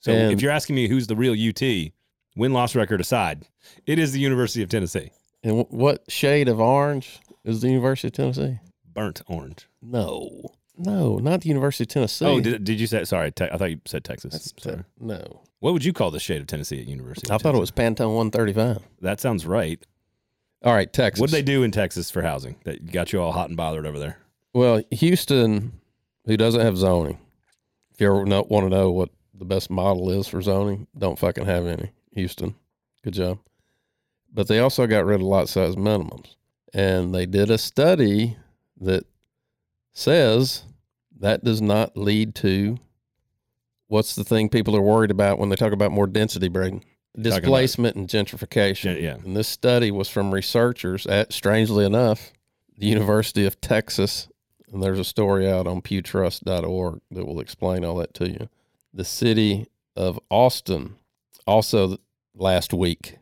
[0.01, 1.93] So And- if you're asking me who's the real UT,
[2.37, 3.45] win loss record aside,
[3.87, 5.11] it is the University of Tennessee.
[5.43, 8.61] And wh- what shade of orange is the University of Tennessee?
[8.95, 9.69] Burnt orange.
[9.83, 12.25] No, no, not the University of Tennessee.
[12.25, 13.05] Oh, did, did you say?
[13.05, 14.33] Sorry, te- I thought you said Texas.
[14.33, 14.85] That's- Sorry.
[15.01, 15.43] no.
[15.61, 17.33] What would you call the shade of Tennessee at University?
[17.33, 18.79] I thought it was Pantone 135.
[19.01, 19.85] That sounds right.
[20.63, 21.21] All right, Texas.
[21.21, 23.85] What would they do in Texas for housing that got you all hot and bothered
[23.87, 24.19] over there?
[24.55, 25.73] Well, Houston,
[26.29, 27.19] who doesn't have zoning,
[27.93, 31.47] if you ever want to know what the best model is for zoning, don't fucking
[31.47, 31.91] have any.
[32.13, 32.55] Houston,
[33.03, 33.39] good job.
[34.33, 36.37] But they also got rid of lot size minimums.
[36.73, 38.37] And they did a study
[38.81, 39.05] that
[39.93, 40.63] says
[41.19, 42.79] that does not lead to
[43.89, 46.85] What's the thing people are worried about when they talk about more density, Braden?
[47.19, 48.95] Displacement and gentrification.
[48.95, 49.15] Gen- yeah.
[49.15, 52.33] And this study was from researchers at, strangely enough,
[52.77, 54.29] the University of Texas.
[54.73, 58.49] And there's a story out on pewtrust.org that will explain all that to you.
[58.93, 59.67] The city
[59.97, 60.97] of Austin,
[61.47, 61.97] also
[62.35, 63.17] last week,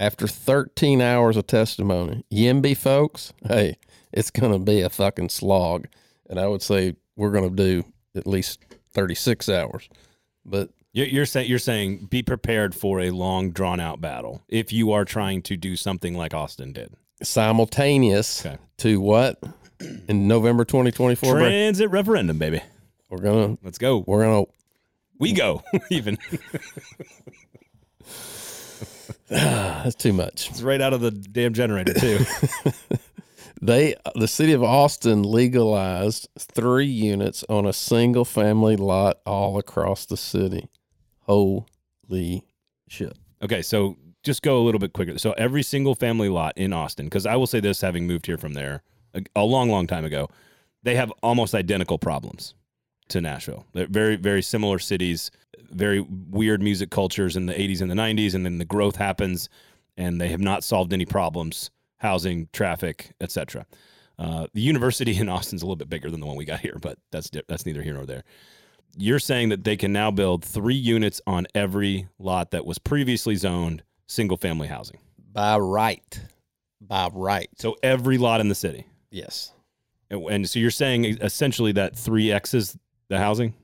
[0.00, 3.76] after 13 hours of testimony, Yimby folks, hey,
[4.12, 5.86] it's going to be a fucking slog.
[6.28, 7.84] And I would say we're going to do
[8.14, 8.60] at least
[8.92, 9.88] 36 hours.
[10.44, 14.72] But You're, you're saying you're saying be prepared for a long, drawn out battle if
[14.72, 16.92] you are trying to do something like Austin did.
[17.22, 18.56] simultaneous Okay.
[18.78, 19.40] to what?
[20.08, 21.48] In November 2024, Brad?
[21.48, 22.62] Transit referendum, baby.
[23.08, 24.04] we're to Let's go.
[24.06, 24.46] we're to
[25.18, 25.62] We go.
[25.90, 26.18] Even
[29.28, 30.50] that's too much.
[30.50, 32.18] it's right out of the damn generator too.
[33.60, 40.06] They the city of Austin legalized 3 units on a single family lot all across
[40.06, 40.68] the city.
[41.22, 42.44] Holy
[42.88, 43.18] shit.
[43.42, 45.18] Okay, so just go a little bit quicker.
[45.18, 48.38] So every single family lot in Austin, because I will say this, having moved here
[48.38, 48.84] from there
[49.18, 50.28] a, a long, long time ago,
[50.82, 52.54] they have almost identical problems
[53.08, 53.66] to Nashville.
[53.72, 55.30] They're very, very similar cities,
[55.70, 59.48] very weird music cultures in the 80s and the 90s, and then the growth happens,
[59.96, 63.66] and they have not solved any problems, housing, traffic, etc.
[64.18, 66.78] Uh, the university in Austin's a little bit bigger than the one we got here,
[66.80, 68.24] but that's that's neither here nor there.
[68.96, 73.36] You're saying that they can now build three units on every lot that was previously
[73.36, 74.98] zoned single family housing.
[75.32, 76.20] By right.
[76.80, 77.48] By right.
[77.58, 78.86] So every lot in the city.
[79.10, 79.52] Yes.
[80.10, 82.78] And, and so you're saying essentially that 3X is
[83.08, 83.54] the housing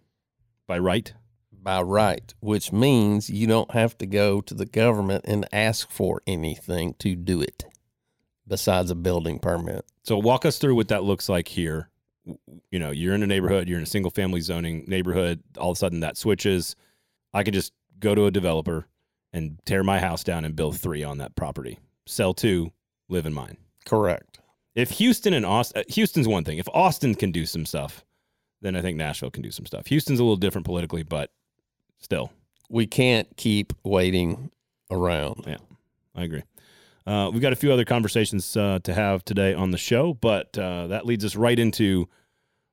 [0.67, 1.13] by right?
[1.53, 6.21] By right, which means you don't have to go to the government and ask for
[6.27, 7.65] anything to do it
[8.47, 9.85] besides a building permit.
[10.03, 11.89] So walk us through what that looks like here.
[12.71, 15.77] You know, you're in a neighborhood, you're in a single family zoning neighborhood, all of
[15.77, 16.77] a sudden that switches.
[17.33, 18.87] I could just go to a developer
[19.33, 21.79] and tear my house down and build three on that property.
[22.07, 22.73] Sell two,
[23.09, 23.57] live in mine.
[23.87, 24.39] Correct.
[24.75, 26.59] If Houston and Austin, Houston's one thing.
[26.59, 28.05] If Austin can do some stuff,
[28.61, 29.87] then I think Nashville can do some stuff.
[29.87, 31.31] Houston's a little different politically, but
[31.99, 32.33] still,
[32.71, 34.51] We can't keep waiting
[34.91, 35.45] around.
[35.47, 35.59] Yeah,
[36.15, 36.43] I agree.
[37.07, 40.57] Uh, we've got a few other conversations uh, to have today on the show, but
[40.57, 42.09] uh, that leads us right into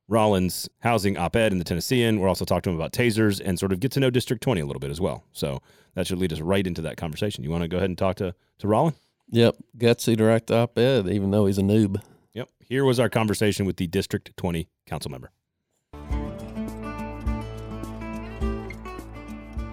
[0.08, 2.20] Rollins' housing op-ed in the Tennessean.
[2.20, 4.62] We're also talking to him about tasers and sort of get to know District 20
[4.62, 5.26] a little bit as well.
[5.34, 5.62] So
[5.95, 7.43] that should lead us right into that conversation.
[7.43, 8.93] You want to go ahead and talk to to Rollin?
[9.32, 9.55] Yep.
[9.77, 12.01] Gutsy direct op ed, even though he's a noob.
[12.34, 12.49] Yep.
[12.59, 15.32] Here was our conversation with the District 20 council member.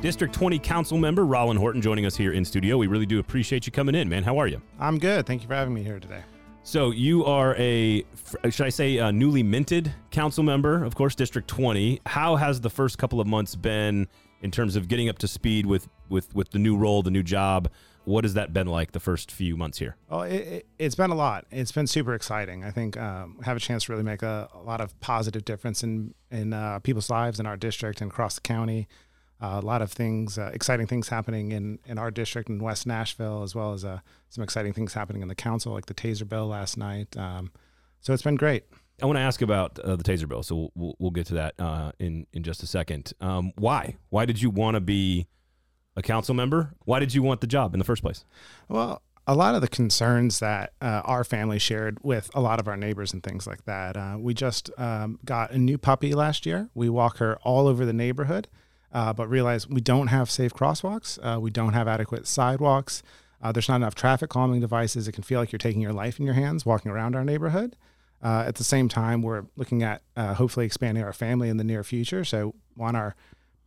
[0.01, 2.79] District 20 council member Rollin Horton joining us here in studio.
[2.79, 4.23] We really do appreciate you coming in, man.
[4.23, 4.63] How are you?
[4.79, 5.27] I'm good.
[5.27, 6.23] Thank you for having me here today.
[6.63, 8.05] So you are a,
[8.49, 12.01] should I say, a newly minted council member, of course, District 20.
[12.07, 14.07] How has the first couple of months been
[14.41, 17.25] in terms of getting up to speed with with with the new role, the new
[17.25, 17.69] job?
[18.09, 19.97] What has that been like the first few months here?
[20.11, 21.45] Oh, it, it, it's been a lot.
[21.51, 22.65] It's been super exciting.
[22.65, 25.83] I think um, have a chance to really make a, a lot of positive difference
[25.83, 28.89] in in uh, people's lives in our district and across the county.
[29.43, 32.87] Uh, a lot of things, uh, exciting things happening in, in our district in West
[32.87, 34.01] Nashville, as well as uh,
[34.31, 37.15] some exciting things happening in the council, like the taser bill last night.
[37.15, 37.53] Um,
[38.01, 38.65] so it's been great.
[39.03, 41.35] I want to ask about uh, the taser bill, so we'll, we'll, we'll get to
[41.35, 43.13] that uh, in in just a second.
[43.21, 43.97] Um, why?
[44.09, 45.27] Why did you want to be
[45.99, 46.73] a council member?
[46.85, 48.25] Why did you want the job in the first place?
[48.69, 52.67] Well, a lot of the concerns that uh, our family shared with a lot of
[52.67, 53.97] our neighbors and things like that.
[53.97, 56.71] Uh, we just um, got a new puppy last year.
[56.75, 58.49] We walk her all over the neighborhood,
[58.91, 61.19] uh, but realize we don't have safe crosswalks.
[61.23, 63.03] Uh, we don't have adequate sidewalks.
[63.43, 65.07] Uh, there's not enough traffic calming devices.
[65.07, 67.77] It can feel like you're taking your life in your hands walking around our neighborhood.
[68.23, 71.85] Uh, at the same time, we're looking at hopefully expanding our family in the near
[71.85, 72.25] future.
[72.25, 73.15] So, want our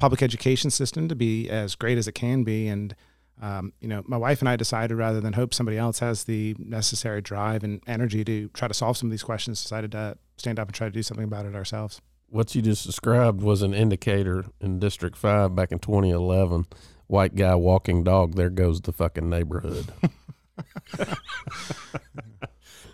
[0.01, 2.67] public education system to be as great as it can be.
[2.67, 2.95] And,
[3.39, 6.55] um, you know, my wife and I decided rather than hope somebody else has the
[6.57, 10.59] necessary drive and energy to try to solve some of these questions, decided to stand
[10.59, 12.01] up and try to do something about it ourselves.
[12.29, 16.65] What you just described was an indicator in District 5 back in 2011.
[17.05, 19.91] White guy walking dog, there goes the fucking neighborhood.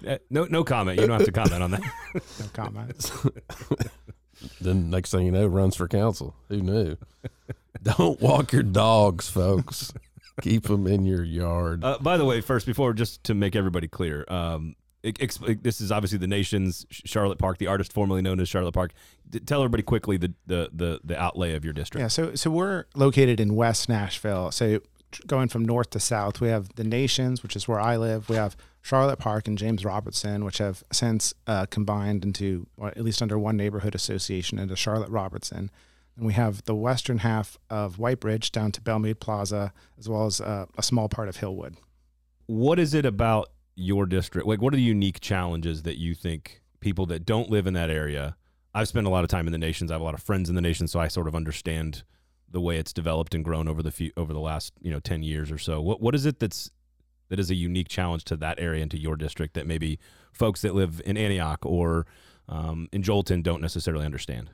[0.08, 0.98] Uh, no, no comment.
[1.00, 1.82] You don't have to comment on that.
[2.14, 3.12] No comment.
[4.62, 6.36] then next thing you know, runs for council.
[6.50, 6.98] Who knew?
[7.84, 9.94] Don't walk your dogs, folks.
[10.42, 11.84] Keep them in your yard.
[11.84, 15.92] Uh, by the way, first, before just to make everybody clear, um, ex- this is
[15.92, 18.92] obviously the nation's Charlotte Park, the artist formerly known as Charlotte Park.
[19.30, 22.02] D- tell everybody quickly the, the the the outlay of your district.
[22.02, 24.52] Yeah, so so we're located in West Nashville.
[24.52, 24.82] So
[25.26, 28.30] going from north to south, we have the Nations, which is where I live.
[28.30, 28.56] We have
[28.88, 33.38] Charlotte Park and James Robertson, which have since uh, combined into, or at least under
[33.38, 35.70] one neighborhood association, into Charlotte Robertson.
[36.16, 40.08] And we have the western half of White Bridge down to Belle Meade Plaza, as
[40.08, 41.76] well as uh, a small part of Hillwood.
[42.46, 44.48] What is it about your district?
[44.48, 47.90] Like, what are the unique challenges that you think people that don't live in that
[47.90, 48.38] area?
[48.74, 49.92] I've spent a lot of time in the nations.
[49.92, 52.04] I have a lot of friends in the nation, so I sort of understand
[52.50, 55.24] the way it's developed and grown over the few, over the last you know ten
[55.24, 55.82] years or so.
[55.82, 56.72] What what is it that's
[57.30, 60.00] that is a unique challenge to that area and to your district that maybe
[60.32, 62.06] folks that live in Antioch or
[62.50, 64.50] um, in Joelton don't necessarily understand?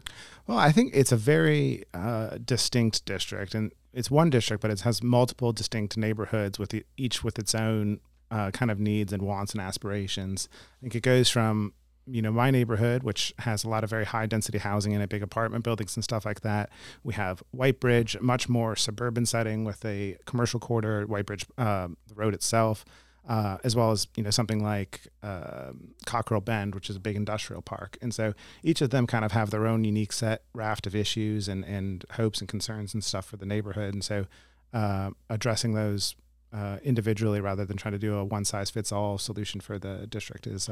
[0.47, 4.81] Well, I think it's a very uh, distinct district, and it's one district, but it
[4.81, 7.99] has multiple distinct neighborhoods with the, each with its own
[8.31, 10.49] uh, kind of needs and wants and aspirations.
[10.51, 11.73] I think it goes from
[12.05, 15.23] you know my neighborhood, which has a lot of very high density housing and big
[15.23, 16.69] apartment buildings and stuff like that.
[17.03, 21.89] We have White Bridge, much more suburban setting with a commercial quarter, White Bridge, uh,
[22.07, 22.85] the road itself
[23.27, 25.71] uh, as well as you know something like uh,
[26.05, 27.97] Cockrill Bend, which is a big industrial park.
[28.01, 28.33] And so
[28.63, 32.05] each of them kind of have their own unique set raft of issues and and
[32.11, 33.93] hopes and concerns and stuff for the neighborhood.
[33.93, 34.25] And so
[34.73, 36.15] uh, addressing those
[36.51, 40.05] uh, individually rather than trying to do a one size fits all solution for the
[40.07, 40.69] district is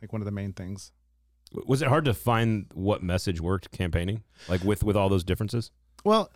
[0.00, 0.92] think one of the main things.
[1.66, 5.70] Was it hard to find what message worked campaigning, like with with all those differences?
[6.04, 6.30] Well,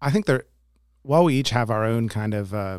[0.00, 0.44] I think there,
[1.02, 2.78] while we each have our own kind of uh,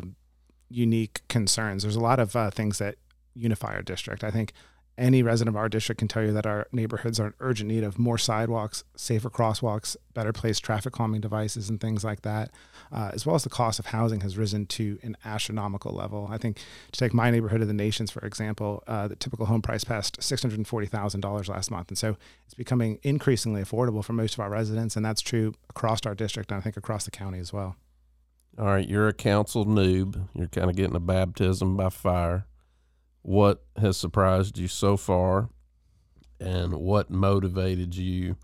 [0.72, 1.82] unique concerns.
[1.82, 2.96] There's a lot of uh, things that
[3.34, 4.24] unify our district.
[4.24, 4.52] I think
[4.98, 7.82] any resident of our district can tell you that our neighborhoods are in urgent need
[7.82, 12.50] of more sidewalks, safer crosswalks, better placed traffic calming devices, and things like that.
[12.92, 16.28] Uh, as well as the cost of housing has risen to an astronomical level.
[16.30, 16.58] I think
[16.92, 20.20] to take my neighborhood of the nations, for example, uh, the typical home price passed
[20.20, 21.88] $640,000 last month.
[21.88, 24.94] And so it's becoming increasingly affordable for most of our residents.
[24.94, 27.76] And that's true across our district and I think across the county as well.
[28.58, 30.28] All right, you're a council noob.
[30.34, 32.44] You're kind of getting a baptism by fire.
[33.22, 35.48] What has surprised you so far,
[36.40, 38.36] and what motivated you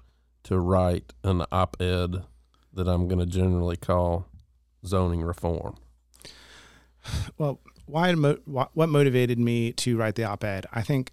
[0.44, 2.24] to write an op ed
[2.72, 4.26] that I'm going to generally call
[4.86, 5.76] zoning reform?
[7.38, 10.66] Well, why, what motivated me to write the op ed?
[10.72, 11.12] I think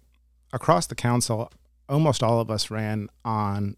[0.52, 1.50] across the council,
[1.88, 3.76] almost all of us ran on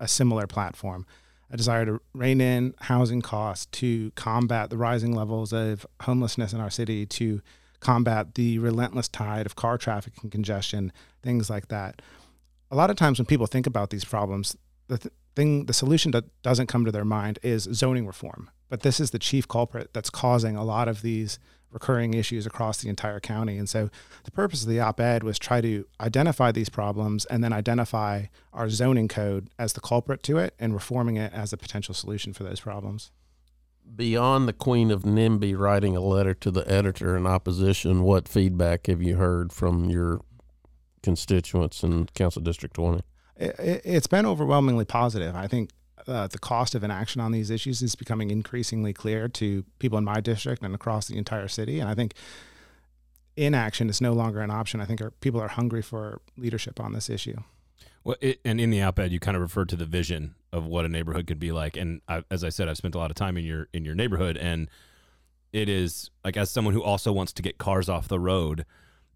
[0.00, 1.06] a similar platform
[1.52, 6.60] a desire to rein in housing costs, to combat the rising levels of homelessness in
[6.60, 7.42] our city, to
[7.82, 12.00] combat the relentless tide of car traffic and congestion, things like that.
[12.70, 14.56] A lot of times when people think about these problems,
[14.88, 18.50] the th- thing, the solution that doesn't come to their mind is zoning reform.
[18.68, 21.38] But this is the chief culprit that's causing a lot of these
[21.70, 23.58] recurring issues across the entire county.
[23.58, 23.90] And so
[24.24, 28.26] the purpose of the op ed was try to identify these problems and then identify
[28.52, 32.32] our zoning code as the culprit to it and reforming it as a potential solution
[32.32, 33.10] for those problems.
[33.94, 38.86] Beyond the Queen of NIMBY writing a letter to the editor in opposition, what feedback
[38.86, 40.20] have you heard from your
[41.02, 43.02] constituents in Council District 20?
[43.36, 45.34] It, has been overwhelmingly positive.
[45.34, 45.70] I think
[46.06, 50.04] uh, the cost of inaction on these issues is becoming increasingly clear to people in
[50.04, 51.78] my district and across the entire city.
[51.78, 52.14] And I think
[53.36, 54.80] inaction is no longer an option.
[54.80, 57.36] I think our, people are hungry for leadership on this issue.
[58.04, 60.84] Well, it, and in the op-ed, you kind of referred to the vision of what
[60.84, 61.76] a neighborhood could be like.
[61.76, 63.94] And I, as I said, I've spent a lot of time in your in your
[63.94, 64.68] neighborhood, and
[65.52, 68.64] it is like as someone who also wants to get cars off the road,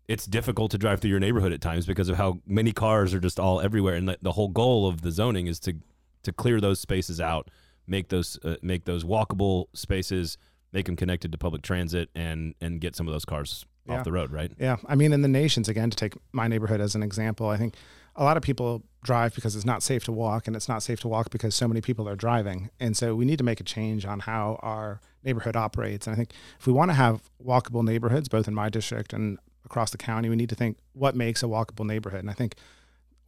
[0.09, 3.21] it's difficult to drive through your neighborhood at times because of how many cars are
[3.21, 3.95] just all everywhere.
[3.95, 5.75] And the, the whole goal of the zoning is to
[6.23, 7.51] to clear those spaces out,
[7.87, 10.39] make those uh, make those walkable spaces,
[10.73, 13.99] make them connected to public transit, and and get some of those cars yeah.
[13.99, 14.53] off the road, right?
[14.59, 17.57] Yeah, I mean, in the nations again, to take my neighborhood as an example, I
[17.57, 17.75] think
[18.17, 21.01] a lot of people drive because it's not safe to walk, and it's not safe
[21.01, 23.65] to walk because so many people are driving, and so we need to make a
[23.65, 26.07] change on how our neighborhood operates.
[26.07, 29.39] And I think if we want to have walkable neighborhoods, both in my district and
[29.65, 32.21] across the county, we need to think what makes a walkable neighborhood.
[32.21, 32.55] And I think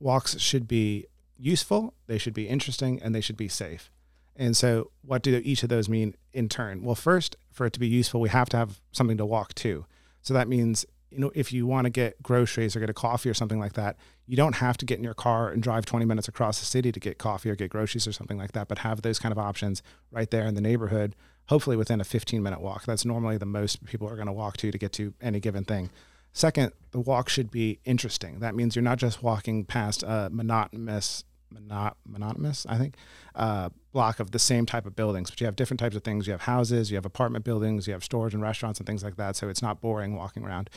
[0.01, 3.91] walks should be useful, they should be interesting, and they should be safe.
[4.37, 6.83] And so, what do each of those mean in turn?
[6.83, 9.85] Well, first, for it to be useful, we have to have something to walk to.
[10.23, 13.29] So that means, you know, if you want to get groceries or get a coffee
[13.29, 13.97] or something like that,
[14.29, 16.93] you don't have to get in your car and drive 20 minutes across the city
[16.93, 19.39] to get coffee or get groceries or something like that, but have those kind of
[19.39, 21.17] options right there in the neighborhood,
[21.49, 22.85] hopefully within a 15 minute walk.
[22.85, 25.65] That's normally the most people are going to walk to to get to any given
[25.65, 25.89] thing.
[26.35, 28.41] Second, the walk should be interesting.
[28.41, 32.97] That means you're not just walking past a monotonous monot- monotonous, I think,
[33.35, 35.31] uh, block of the same type of buildings.
[35.31, 36.27] But you have different types of things.
[36.27, 39.17] You have houses, you have apartment buildings, you have stores and restaurants and things like
[39.17, 39.37] that.
[39.37, 40.71] So it's not boring walking around.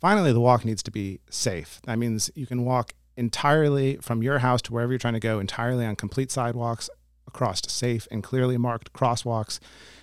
[0.00, 1.80] Finally, the walk needs to be safe.
[1.84, 5.38] That means you can walk entirely from your house to wherever you're trying to go,
[5.38, 6.88] entirely on complete sidewalks,
[7.26, 9.60] across safe and clearly marked crosswalks.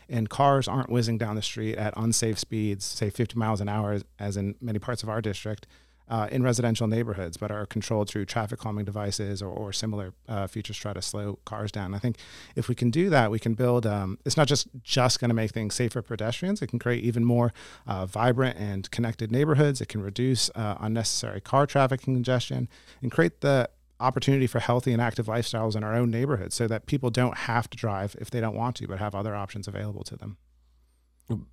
[0.07, 3.99] And cars aren't whizzing down the street at unsafe speeds, say 50 miles an hour,
[4.19, 5.67] as in many parts of our district
[6.09, 10.47] uh, in residential neighborhoods, but are controlled through traffic calming devices or, or similar uh,
[10.47, 11.93] features try to slow cars down.
[11.93, 12.17] I think
[12.55, 13.85] if we can do that, we can build.
[13.85, 16.61] Um, it's not just just going to make things safer for pedestrians.
[16.61, 17.53] It can create even more
[17.85, 19.81] uh, vibrant and connected neighborhoods.
[19.81, 22.69] It can reduce uh, unnecessary car traffic and congestion,
[23.01, 26.85] and create the opportunity for healthy and active lifestyles in our own neighborhoods, so that
[26.85, 30.03] people don't have to drive if they don't want to, but have other options available
[30.03, 30.37] to them.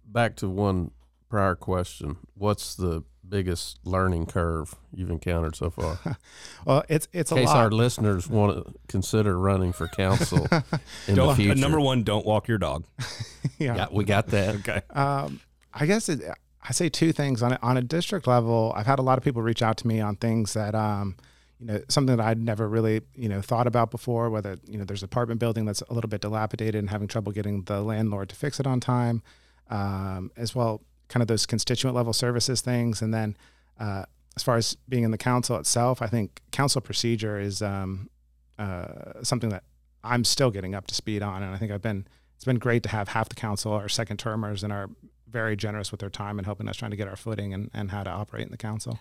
[0.05, 0.93] Back to one
[1.29, 2.19] prior question.
[2.35, 5.99] What's the biggest learning curve you've encountered so far?
[6.65, 7.57] Well, it's it's a In case lot.
[7.59, 10.63] our listeners want to consider running for council in
[11.09, 11.55] the Don't, future.
[11.61, 12.85] number one, don't walk your dog.
[13.59, 13.77] yeah.
[13.77, 14.55] Yeah, we got that.
[14.57, 14.81] Okay.
[14.91, 15.41] Um,
[15.75, 16.23] I guess it,
[16.67, 18.73] I say two things on a, on a district level.
[18.75, 21.17] I've had a lot of people reach out to me on things that, um,
[21.61, 24.31] you know, something that I'd never really, you know, thought about before.
[24.31, 27.33] Whether you know, there's an apartment building that's a little bit dilapidated and having trouble
[27.33, 29.23] getting the landlord to fix it on time,
[29.69, 33.37] um, as well, kind of those constituent level services things, and then
[33.79, 34.05] uh,
[34.37, 38.11] as far as being in the council itself, I think council procedure is um,
[38.59, 39.65] uh, something that
[40.03, 42.07] I'm still getting up to speed on, and I think I've been.
[42.37, 44.91] It's been great to have half the council are second termers and are
[45.29, 47.91] very generous with their time and helping us trying to get our footing and, and
[47.91, 48.99] how to operate in the council.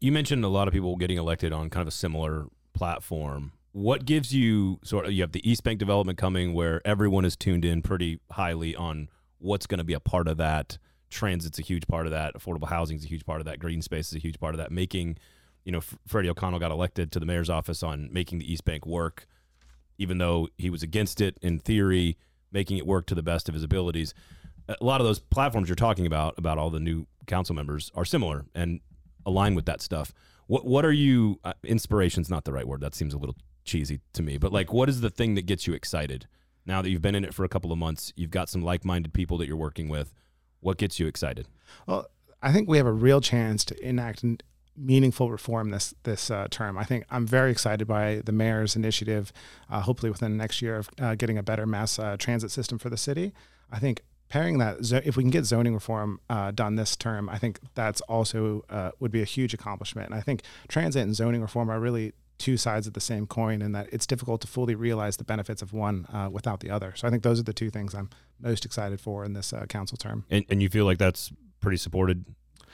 [0.00, 3.52] You mentioned a lot of people getting elected on kind of a similar platform.
[3.72, 7.36] What gives you sort of you have the East Bank development coming where everyone is
[7.36, 10.78] tuned in pretty highly on what's going to be a part of that.
[11.12, 12.34] Transit's a huge part of that.
[12.34, 13.58] Affordable housing is a huge part of that.
[13.58, 14.72] Green space is a huge part of that.
[14.72, 15.18] Making,
[15.64, 18.86] you know, Freddie O'Connell got elected to the mayor's office on making the East Bank
[18.86, 19.26] work,
[19.98, 22.16] even though he was against it in theory,
[22.50, 24.14] making it work to the best of his abilities.
[24.68, 28.04] A lot of those platforms you're talking about, about all the new council members, are
[28.04, 28.80] similar and
[29.26, 30.12] align with that stuff.
[30.46, 31.38] What what are you?
[31.44, 32.80] Uh, inspiration's not the right word.
[32.80, 34.38] That seems a little cheesy to me.
[34.38, 36.26] But like, what is the thing that gets you excited?
[36.64, 39.12] Now that you've been in it for a couple of months, you've got some like-minded
[39.12, 40.14] people that you're working with.
[40.62, 41.46] What gets you excited?
[41.86, 42.06] Well,
[42.40, 44.24] I think we have a real chance to enact
[44.76, 46.78] meaningful reform this this uh, term.
[46.78, 49.32] I think I'm very excited by the mayor's initiative.
[49.68, 52.78] Uh, hopefully, within the next year of uh, getting a better mass uh, transit system
[52.78, 53.32] for the city.
[53.70, 57.38] I think pairing that, if we can get zoning reform uh, done this term, I
[57.38, 60.06] think that's also uh, would be a huge accomplishment.
[60.06, 63.62] And I think transit and zoning reform are really two sides of the same coin,
[63.62, 66.92] in that it's difficult to fully realize the benefits of one uh, without the other.
[66.96, 69.66] So I think those are the two things I'm most excited for in this uh,
[69.66, 70.24] council term.
[70.28, 72.24] And, and you feel like that's pretty supported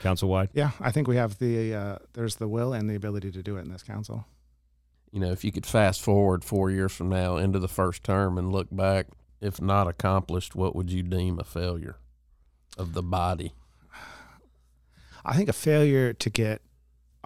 [0.01, 0.49] council-wide?
[0.53, 3.57] Yeah, I think we have the uh, there's the will and the ability to do
[3.57, 4.25] it in this council.
[5.11, 8.37] You know, if you could fast forward four years from now into the first term
[8.37, 9.07] and look back,
[9.41, 11.97] if not accomplished, what would you deem a failure
[12.77, 13.53] of the body?
[15.25, 16.61] I think a failure to get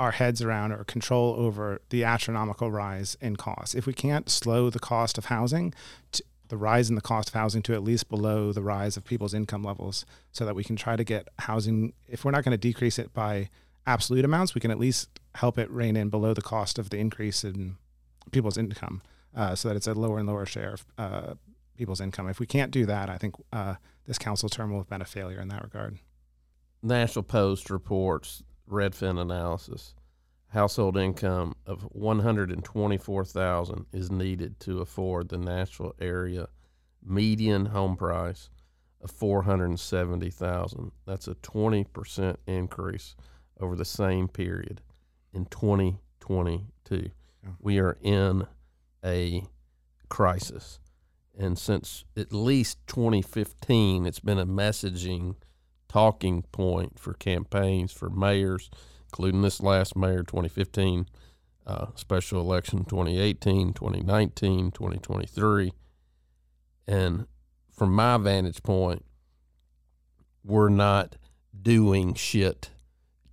[0.04, 3.74] our heads around or control over the astronomical rise in costs.
[3.74, 5.74] If we can't slow the cost of housing,
[6.12, 9.06] to, the rise in the cost of housing to at least below the rise of
[9.06, 11.94] people's income levels, so that we can try to get housing.
[12.08, 13.50] If we're not going to decrease it by
[13.88, 16.98] absolute amounts, we can at least help it rein in below the cost of the
[16.98, 17.78] increase in
[18.32, 19.02] people's income,
[19.36, 21.34] uh, so that it's a lower and lower share of uh,
[21.78, 22.30] people's income.
[22.30, 23.76] If we can't do that, I think uh,
[24.06, 25.98] this council term will have been a failure in that regard.
[26.84, 28.44] Nashville Post reports
[28.74, 29.94] Redfin analysis.
[30.48, 36.48] Household income of 124,000 is needed to afford the Nashville area
[37.06, 38.50] median home price
[39.02, 40.92] of 470,000.
[41.06, 43.16] That's a 20% increase
[43.60, 44.82] over the same period
[45.34, 47.12] in 2022.
[47.44, 47.50] Yeah.
[47.60, 48.48] We are in
[49.04, 49.44] a
[50.10, 50.80] crisis.
[51.38, 55.36] And since at least 2015, it's been a messaging
[55.94, 58.72] talking point for campaigns for mayors,
[59.06, 61.06] including this last mayor 2015,
[61.68, 65.72] uh, special election 2018, 2019, 2023.
[66.88, 67.28] And
[67.72, 69.06] from my vantage point,
[70.44, 71.16] we're not
[71.62, 72.72] doing shit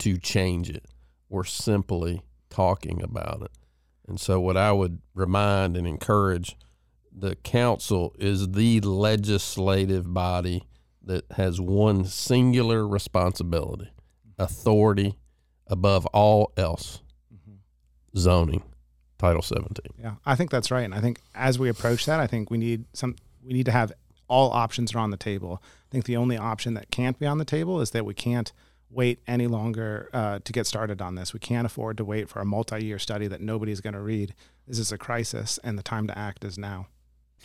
[0.01, 0.85] to change it.
[1.31, 3.53] We're simply talking about it.
[4.07, 6.59] And so, what I would remind and encourage
[7.11, 10.67] the council is the legislative body
[11.05, 13.91] that has one singular responsibility
[14.39, 15.17] authority
[15.67, 17.03] above all else
[18.17, 18.63] zoning
[19.19, 20.85] title 17 Yeah, I think that's right.
[20.85, 23.17] And I think as we approach that, I think we need some.
[23.45, 23.93] We need to have
[24.29, 25.63] all options are on the table.
[25.63, 28.53] I think the only option that can't be on the table is that we can't
[28.89, 31.33] wait any longer uh, to get started on this.
[31.33, 34.35] We can't afford to wait for a multi-year study that nobody's going to read.
[34.67, 36.87] This is a crisis, and the time to act is now.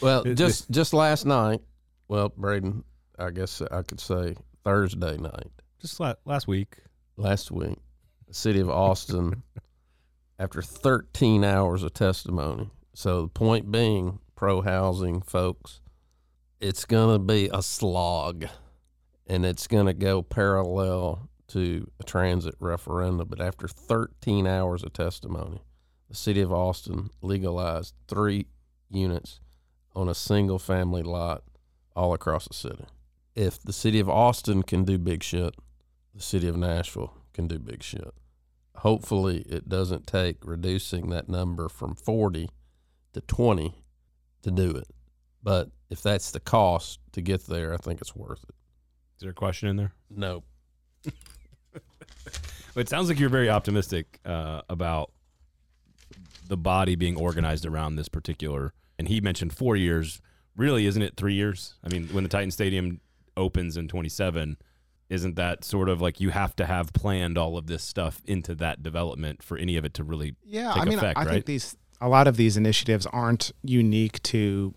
[0.02, 1.62] well just just last night
[2.08, 2.84] well braden
[3.20, 5.52] i guess i could say thursday night.
[5.80, 6.78] Just la- last week.
[7.18, 7.78] last week.
[8.28, 9.44] The city of austin
[10.40, 12.70] after 13 hours of testimony.
[12.94, 15.82] So the point being pro housing folks
[16.60, 18.46] it's going to be a slog.
[19.28, 24.94] And it's going to go parallel to a transit referendum, but after 13 hours of
[24.94, 25.62] testimony,
[26.10, 28.48] the city of Austin legalized three
[28.90, 29.40] units
[29.96, 31.44] on a single family lot
[31.96, 32.86] all across the city.
[33.36, 35.56] If the city of Austin can do big shit,
[36.14, 38.14] the city of Nashville can do big shit.
[38.78, 42.50] Hopefully, it doesn't take reducing that number from 40
[43.14, 43.76] to 20
[44.44, 44.88] to do it.
[45.44, 48.56] But if that's the cost to get there, I think it's worth it.
[49.16, 49.94] Is there a question in there?
[50.10, 50.44] No.
[52.76, 55.12] It sounds like you're very optimistic uh, about
[56.48, 58.74] the body being organized around this particular.
[59.00, 60.22] And he mentioned four years.
[60.58, 61.76] Really, isn't it three years?
[61.84, 63.00] I mean, when the Titan Stadium
[63.38, 64.58] opens in 27,
[65.10, 68.56] isn't that sort of like you have to have planned all of this stuff into
[68.56, 71.32] that development for any of it to really Yeah, take I mean, effect, I right?
[71.34, 74.74] think these a lot of these initiatives aren't unique to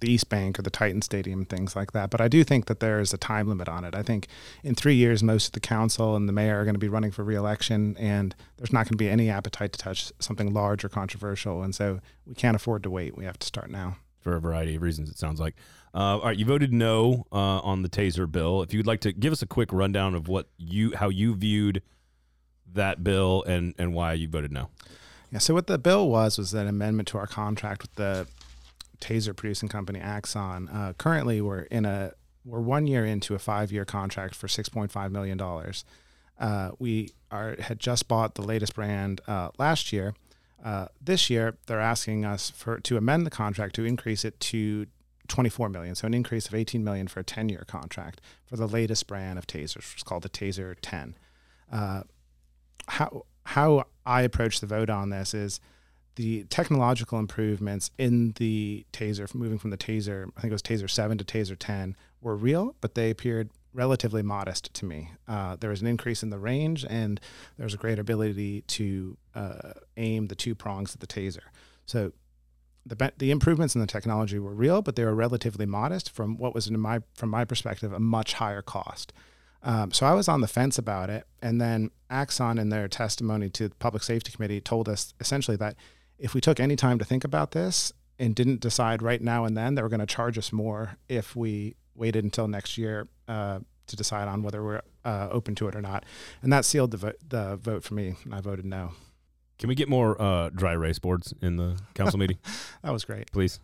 [0.00, 2.08] the East Bank or the Titan Stadium, things like that.
[2.10, 3.94] But I do think that there is a time limit on it.
[3.94, 4.28] I think
[4.64, 7.10] in three years, most of the council and the mayor are going to be running
[7.10, 10.88] for reelection, and there's not going to be any appetite to touch something large or
[10.88, 11.62] controversial.
[11.62, 13.14] And so we can't afford to wait.
[13.16, 13.98] We have to start now.
[14.20, 15.10] for a variety of reasons.
[15.10, 15.54] It sounds like.
[15.92, 18.62] Uh, all right, you voted no uh, on the taser bill.
[18.62, 21.82] If you'd like to give us a quick rundown of what you how you viewed
[22.72, 24.68] that bill and and why you voted no.
[25.32, 25.38] Yeah.
[25.38, 28.26] So what the bill was was an amendment to our contract with the
[29.00, 30.68] taser producing company Axon.
[30.68, 32.12] Uh, currently, we're in a
[32.44, 35.84] we're one year into a five year contract for six point five million dollars.
[36.38, 40.14] Uh, we are had just bought the latest brand uh, last year.
[40.64, 44.86] Uh, this year, they're asking us for to amend the contract to increase it to
[45.30, 48.68] 24 million, so an increase of 18 million for a 10 year contract for the
[48.68, 51.16] latest brand of tasers, which is called the Taser 10.
[51.72, 52.02] Uh,
[52.88, 55.60] how how I approach the vote on this is
[56.16, 60.90] the technological improvements in the taser, moving from the taser, I think it was taser
[60.90, 65.12] seven to taser ten, were real, but they appeared relatively modest to me.
[65.28, 67.20] Uh, there was an increase in the range, and
[67.56, 71.48] there was a greater ability to uh, aim the two prongs of the taser.
[71.86, 72.12] So
[72.90, 76.54] the the improvements in the technology were real, but they were relatively modest from what
[76.54, 79.12] was in my from my perspective a much higher cost.
[79.62, 83.50] Um, so I was on the fence about it, and then Axon, in their testimony
[83.50, 85.76] to the Public Safety Committee, told us essentially that
[86.18, 89.56] if we took any time to think about this and didn't decide right now and
[89.56, 93.60] then, they were going to charge us more if we waited until next year uh,
[93.86, 96.04] to decide on whether we're uh, open to it or not.
[96.42, 98.92] And that sealed the, vo- the vote for me, and I voted no.
[99.60, 102.38] Can we get more uh, dry erase boards in the council meeting,
[102.82, 103.30] That was great.
[103.30, 103.60] please?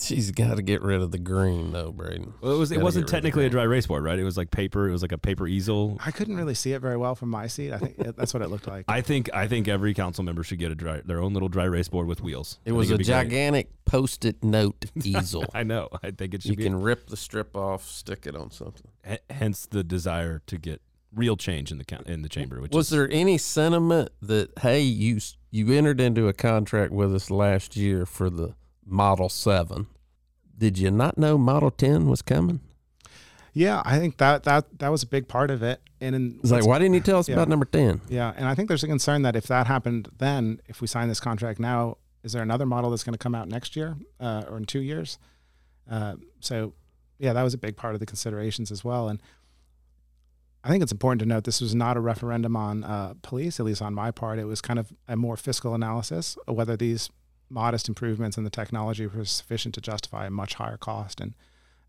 [0.00, 2.32] She's got to get rid of the green, though, Braden.
[2.40, 3.52] Well, it was it Gotta wasn't get rid of technically a green.
[3.58, 4.18] dry erase board, right?
[4.18, 4.88] It was like paper.
[4.88, 5.98] It was like a paper easel.
[6.02, 7.74] I couldn't really see it very well from my seat.
[7.74, 8.86] I think it- that's what it looked like.
[8.88, 11.64] I think I think every council member should get a dry their own little dry
[11.64, 12.58] erase board with wheels.
[12.64, 13.24] It I was a it'd be great.
[13.24, 15.44] gigantic post-it note easel.
[15.52, 15.88] I know.
[16.02, 16.62] I think it should you be.
[16.64, 18.88] can rip the strip off, stick it on something.
[19.04, 20.80] h- hence the desire to get
[21.14, 22.60] real change in the in the chamber.
[22.60, 25.18] Which Was is, there any sentiment that hey, you
[25.50, 28.54] you entered into a contract with us last year for the
[28.86, 29.86] Model Seven?
[30.56, 32.60] Did you not know Model Ten was coming?
[33.54, 35.80] yeah, I think that that that was a big part of it.
[36.00, 37.34] And in, It's like, why didn't you tell us Yeah.
[37.34, 38.00] about number ten?
[38.08, 41.08] Yeah, and I think there's a concern that if that happened then, if we sign
[41.08, 44.44] this contract now, is there another model that's going to come out next year uh,
[44.48, 45.18] or in two years?
[45.90, 46.72] Uh, so,
[47.18, 49.08] yeah, that was a big part of the considerations as well.
[49.08, 49.20] And
[50.64, 53.66] I think it's important to note this was not a referendum on uh, police, at
[53.66, 54.38] least on my part.
[54.38, 57.10] It was kind of a more fiscal analysis of whether these
[57.50, 61.20] modest improvements in the technology were sufficient to justify a much higher cost.
[61.20, 61.34] And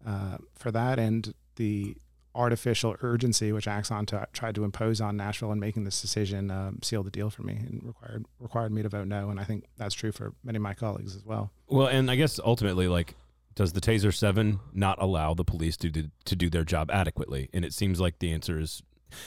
[0.06, 1.96] uh, for that, and the
[2.36, 6.80] artificial urgency which Axon t- tried to impose on Nashville in making this decision um,
[6.82, 9.30] sealed the deal for me and required required me to vote no.
[9.30, 11.52] And I think that's true for many of my colleagues as well.
[11.68, 13.16] well, and I guess ultimately, like,
[13.56, 17.50] does the Taser Seven not allow the police to do, to do their job adequately?
[17.54, 18.82] And it seems like the answer is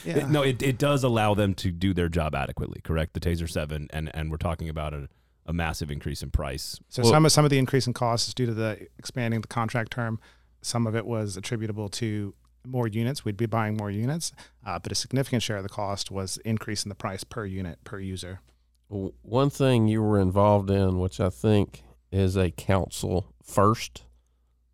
[0.05, 0.27] Yeah.
[0.27, 0.41] no.
[0.41, 2.81] It, it does allow them to do their job adequately.
[2.81, 3.13] Correct.
[3.13, 5.07] The Taser Seven, and and we're talking about a,
[5.45, 6.79] a massive increase in price.
[6.89, 9.41] So Well- some of some of the increase in costs is due to the expanding
[9.41, 10.19] the contract term.
[10.61, 12.33] Some of it was attributable to
[12.65, 13.23] more units.
[13.23, 14.33] We'd be buying more units,
[14.65, 17.81] uh, but a significant share of the cost was increase in the price per unit
[17.85, 18.41] per user.
[18.89, 24.03] One thing you were involved in, which I think is a council first,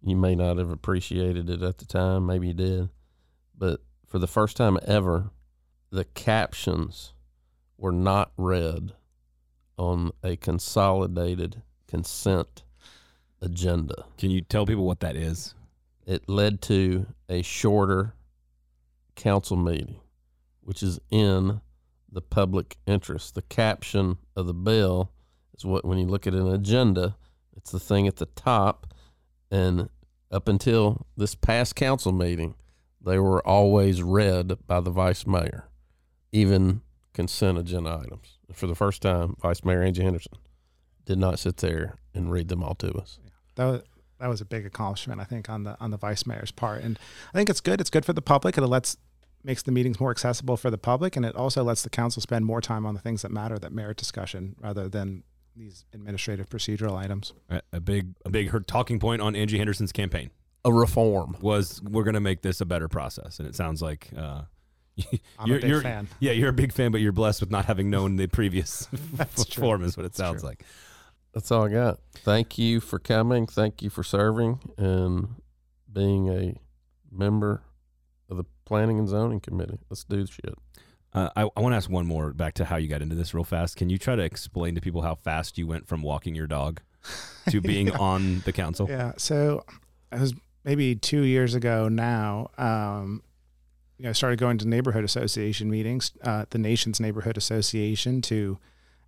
[0.04, 2.90] you may not have appreciated it at the time, maybe you did,
[3.58, 5.32] but for the first time ever,
[5.92, 7.14] the captions
[7.78, 8.94] were not read
[9.78, 12.64] on a consolidated consent
[13.42, 14.06] agenda.
[14.18, 15.56] Can you tell people what that is?
[16.06, 18.14] It led to a shorter
[19.16, 19.96] council meeting,
[20.62, 21.62] which is in
[22.12, 23.36] the public interest.
[23.36, 25.12] The caption of the bill
[25.58, 27.16] is what, when you look at an agenda,
[27.56, 28.94] it's the thing at the top.
[29.50, 29.90] And
[30.34, 32.56] up until this past council meeting,
[33.00, 35.66] they were always read by the vice mayor.
[36.32, 36.82] even
[37.14, 38.40] consent agenda items.
[38.52, 40.34] For the first time, Vice Mayor Angie Henderson
[41.06, 43.20] did not sit there and read them all to us.
[43.56, 43.82] that was
[44.20, 46.82] that was a big accomplishment, I think, on the on the vice mayor's part.
[46.82, 46.98] And
[47.34, 47.80] I think it's good.
[47.82, 48.58] It's good for the public.
[48.58, 48.98] It lets
[49.44, 52.46] makes the meetings more accessible for the public, and it also lets the council spend
[52.46, 55.24] more time on the things that matter, that merit discussion, rather than
[55.56, 57.34] these administrative procedural items.
[57.50, 60.30] A, a big a big her talking point on Angie Henderson's campaign
[60.66, 61.38] A reform.
[61.42, 64.10] was we're going to make this a better process, and it sounds like.
[64.18, 64.44] Uh,
[65.40, 66.08] I'm you're, a big you're- fan.
[66.20, 69.46] Yeah, you're a big fan, but you're blessed with not having known the previous That's
[69.46, 69.62] true.
[69.64, 70.50] form, is what it That's sounds true.
[70.50, 70.64] like.
[71.34, 72.00] That's all I got.
[72.18, 73.48] Thank you for coming.
[73.48, 75.30] Thank you for serving and
[75.92, 76.56] being a
[77.12, 77.64] member
[78.30, 79.80] of the Planning and Zoning Committee.
[79.90, 80.54] Let's do the shit.
[81.14, 83.34] Uh, I, I want to ask one more back to how you got into this
[83.34, 83.76] real fast.
[83.76, 86.82] Can you try to explain to people how fast you went from walking your dog
[87.50, 87.98] to being Yeah.
[88.00, 88.88] on the council?
[88.90, 89.14] Yeah.
[89.18, 89.64] So
[90.12, 90.34] it was
[90.64, 92.50] maybe two years ago now.
[92.58, 93.22] Um,
[94.00, 98.58] you know, I started going to neighborhood association meetings, uh, the nation's neighborhood association, to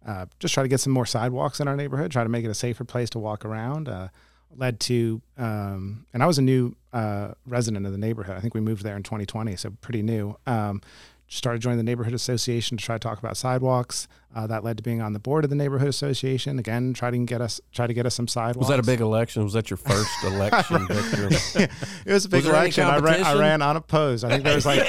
[0.06, 2.50] uh, just try to get some more sidewalks in our neighborhood, try to make it
[2.50, 3.90] a safer place to walk around.
[3.90, 4.10] Uh,
[4.56, 8.38] led to, um, and I was a new uh, resident of the neighborhood.
[8.38, 10.38] I think we moved there in 2020, so pretty new.
[10.46, 10.82] Um,
[11.28, 14.08] started joining the neighborhood association to try to talk about sidewalks.
[14.36, 16.60] Uh, that led to being on the board of the neighborhood association.
[16.60, 18.58] Again, try to get us try to get us some sidewalks.
[18.58, 19.44] Was that a big election?
[19.46, 21.70] Was that your first election victory?
[22.06, 22.84] it was a big Was election.
[22.84, 24.26] I ran, I ran unopposed.
[24.26, 24.82] I think there was like,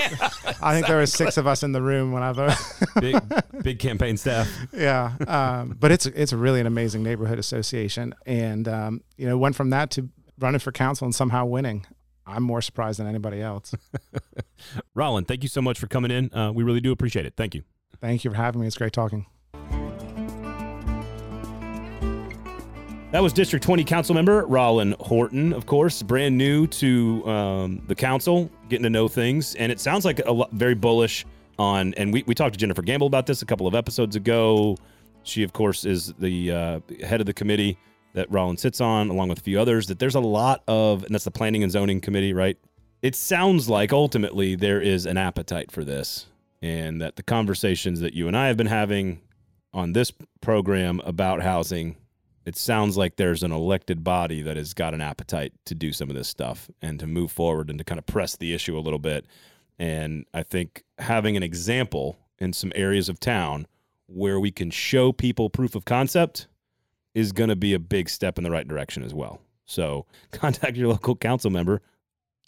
[0.60, 2.56] I think there was six of us in the room when I voted.
[3.00, 3.22] Big
[3.62, 4.48] big campaign staff.
[4.72, 9.54] yeah, um, but it's it's really an amazing neighborhood association, and um, you know went
[9.54, 10.08] from that to
[10.38, 11.86] running for council and somehow winning.
[12.26, 13.74] I'm more surprised than anybody else.
[14.96, 16.34] Rollin, thank you so much for coming in.
[16.34, 17.34] Uh, we really do appreciate it.
[17.36, 17.62] Thank you.
[18.00, 18.66] Thank you for having me.
[18.66, 19.26] It's great talking.
[23.12, 27.94] That was District 20 Council member Rollin Horton, of course, brand new to um, the
[27.94, 29.54] council, getting to know things.
[29.54, 31.24] And it sounds like a lot, very bullish
[31.58, 34.76] on, and we, we talked to Jennifer Gamble about this a couple of episodes ago.
[35.22, 37.78] She, of course, is the uh, head of the committee
[38.16, 41.14] that Rollin sits on, along with a few others, that there's a lot of, and
[41.14, 42.58] that's the Planning and Zoning Committee, right?
[43.02, 46.26] It sounds like ultimately there is an appetite for this,
[46.62, 49.20] and that the conversations that you and I have been having
[49.72, 51.96] on this program about housing
[52.46, 56.08] it sounds like there's an elected body that has got an appetite to do some
[56.08, 58.80] of this stuff and to move forward and to kind of press the issue a
[58.80, 59.26] little bit.
[59.80, 63.66] And I think having an example in some areas of town
[64.06, 66.46] where we can show people proof of concept
[67.16, 69.40] is going to be a big step in the right direction as well.
[69.64, 71.80] So contact your local council member,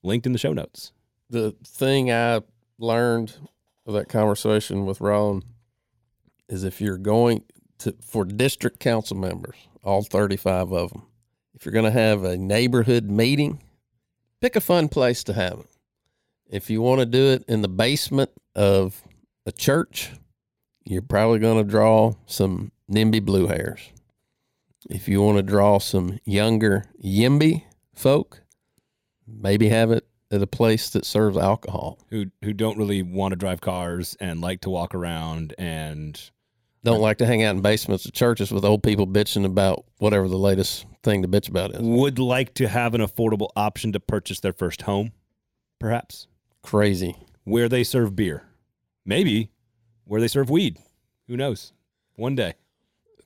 [0.02, 0.92] linked in the show notes.
[1.30, 2.42] the thing I
[2.78, 3.34] learned
[3.86, 5.42] of that conversation with Ron
[6.50, 7.44] is if you're going
[7.78, 11.06] to for district council members, all 35 of them,
[11.54, 13.62] if you're going to have a neighborhood meeting,
[14.42, 15.70] pick a fun place to have it.
[16.50, 19.02] If you want to do it in the basement of
[19.46, 20.10] a church,
[20.84, 23.80] you're probably going to draw some NIMBY blue hairs.
[24.88, 27.64] If you want to draw some younger YIMBY
[27.94, 28.42] folk,
[29.26, 31.98] maybe have it at a place that serves alcohol.
[32.10, 36.20] Who who don't really want to drive cars and like to walk around and
[36.84, 40.28] Don't like to hang out in basements of churches with old people bitching about whatever
[40.28, 41.80] the latest thing to bitch about is.
[41.80, 45.12] would like to have an affordable option to purchase their first home,
[45.80, 46.28] perhaps
[46.62, 47.16] Crazy.
[47.44, 48.44] where they serve beer,
[49.04, 49.50] maybe
[50.04, 50.78] where they serve weed.
[51.26, 51.72] Who knows?
[52.14, 52.54] One day,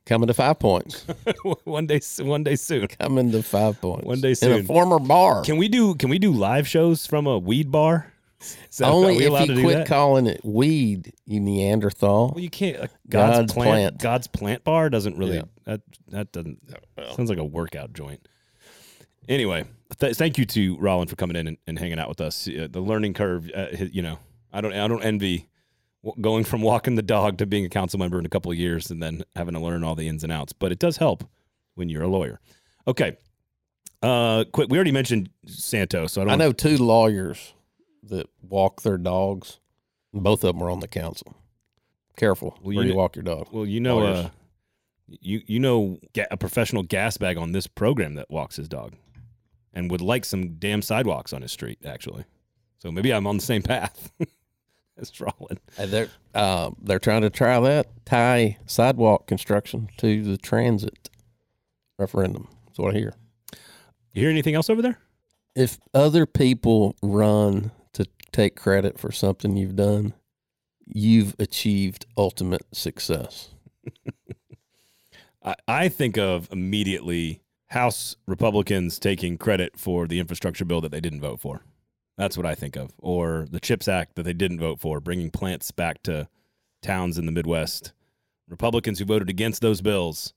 [0.05, 1.07] Coming to Five Points.
[1.64, 2.88] one day, one day soon.
[2.88, 4.05] Coming to Five Points.
[4.05, 4.61] One day In soon.
[4.61, 5.42] a former bar.
[5.44, 5.94] Can we do?
[5.94, 8.12] Can we do live shows from a weed bar?
[8.40, 9.86] Is that- are Only if you quit that?
[9.86, 12.32] calling it weed, you Neanderthal.
[12.34, 12.80] Well, you can't.
[12.80, 13.98] Like, God's, God's plant, plant.
[14.00, 15.36] God's plant bar doesn't really.
[15.36, 15.42] Yeah.
[15.64, 16.59] That that doesn't.
[17.14, 18.26] Sounds like a workout joint.
[19.28, 19.64] Anyway,
[20.00, 22.48] th- thank you to Rollin for coming in and, and hanging out with us.
[22.48, 24.18] Uh, the learning curve, uh, you know,
[24.53, 25.46] I don't I don't envy w-
[26.20, 28.90] going from walking the dog to being a council member in a couple of years
[28.90, 30.53] and then having to learn all the ins and outs.
[30.53, 31.24] But it does help
[31.74, 32.40] when you're a lawyer.
[32.86, 33.16] Okay.
[34.03, 34.68] Uh, quick.
[34.68, 36.32] We already mentioned Santo, so I don't.
[36.34, 37.55] I know two lawyers
[38.05, 39.61] that walk their dogs.
[40.12, 41.36] Both of them are on the council.
[42.16, 43.48] Careful Well, where you you walk your dog.
[43.53, 44.28] Well, you know, uh,
[45.09, 45.98] you you know,
[46.30, 48.94] a professional gas bag on this program that walks his dog,
[49.72, 51.78] and would like some damn sidewalks on his street.
[51.84, 52.24] Actually,
[52.80, 54.11] so maybe I'm on the same path
[54.99, 55.59] as Rollin.
[55.78, 61.11] Uh, They're uh, they're trying to try that tie sidewalk construction to the transit
[61.99, 62.49] referendum.
[62.66, 63.14] That's what I hear.
[64.12, 64.99] You hear anything else over there?
[65.55, 70.14] If other people run to take credit for something you've done,
[70.86, 73.51] you've achieved ultimate success.
[75.45, 81.01] I, I think of immediately House Republicans taking credit for the infrastructure bill that they
[81.01, 81.64] didn't vote for.
[82.17, 85.31] That's what I think of, or the Chips Act that they didn't vote for, bringing
[85.31, 86.29] plants back to
[86.83, 87.93] towns in the Midwest.
[88.49, 90.35] Republicans who voted against those bills,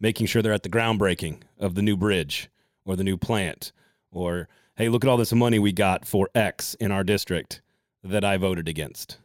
[0.00, 2.48] making sure they're at the groundbreaking of the new bridge
[2.84, 3.72] or the new plant,
[4.10, 7.60] or hey, look at all this money we got for X in our district
[8.02, 9.18] that I voted against.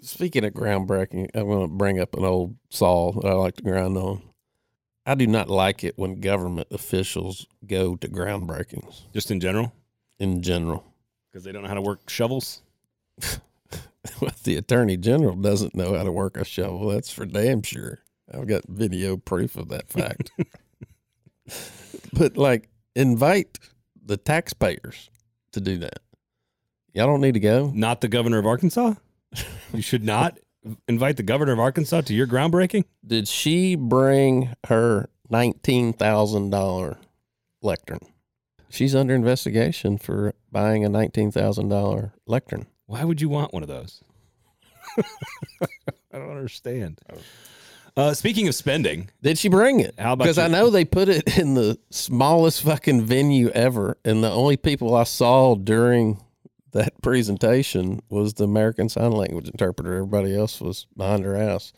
[0.00, 3.62] Speaking of groundbreaking, I'm going to bring up an old saw that I like to
[3.62, 4.22] grind on.
[5.04, 9.72] I do not like it when government officials go to groundbreakings Just in general,
[10.20, 10.91] in general.
[11.32, 12.62] Because they don't know how to work shovels.
[14.20, 16.88] Well, the attorney general doesn't know how to work a shovel.
[16.88, 18.00] That's for damn sure.
[18.32, 20.30] I've got video proof of that fact.
[22.12, 23.58] but like, invite
[24.04, 25.10] the taxpayers
[25.52, 26.00] to do that.
[26.94, 27.70] Y'all don't need to go.
[27.74, 28.94] Not the governor of Arkansas.
[29.72, 30.38] You should not
[30.86, 32.84] invite the governor of Arkansas to your groundbreaking.
[33.06, 36.98] Did she bring her nineteen thousand dollar
[37.62, 38.00] lectern?
[38.72, 42.66] She's under investigation for buying a nineteen thousand dollar lectern.
[42.86, 44.02] Why would you want one of those?
[44.98, 47.00] I don't understand.
[47.96, 49.94] Uh, speaking of spending, Did she bring it?
[49.98, 54.24] How about Because I know they put it in the smallest fucking venue ever, and
[54.24, 56.22] the only people I saw during
[56.72, 59.92] that presentation was the American Sign Language interpreter.
[59.94, 61.74] Everybody else was behind her ass.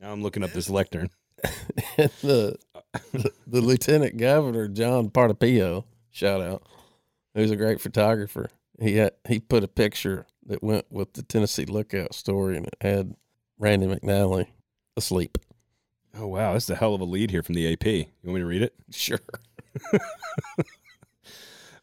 [0.00, 1.10] now I'm looking up this lectern.
[1.98, 2.10] And
[3.12, 6.62] the the lieutenant governor John Partipilo, shout out,
[7.34, 8.50] who's a great photographer.
[8.80, 12.76] He had, he put a picture that went with the Tennessee Lookout story, and it
[12.80, 13.16] had
[13.58, 14.48] Randy McNally
[14.96, 15.38] asleep.
[16.18, 17.86] Oh wow, this is a hell of a lead here from the AP.
[17.86, 18.74] You want me to read it?
[18.90, 19.20] Sure.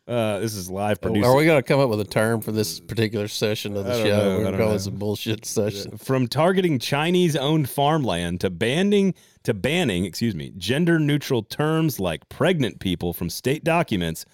[0.05, 2.51] Uh, this is live produced Are we going to come up with a term for
[2.51, 4.09] this particular session of the show?
[4.09, 4.73] know, We're going to call know.
[4.73, 5.97] this a bullshit session.
[5.97, 13.13] from targeting Chinese-owned farmland to banning to banning, excuse me, gender-neutral terms like pregnant people
[13.13, 14.25] from state documents.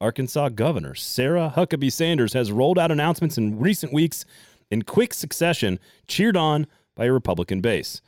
[0.00, 4.24] Arkansas Governor Sarah Huckabee Sanders has rolled out announcements in recent weeks
[4.70, 8.00] in quick succession, cheered on by a Republican base.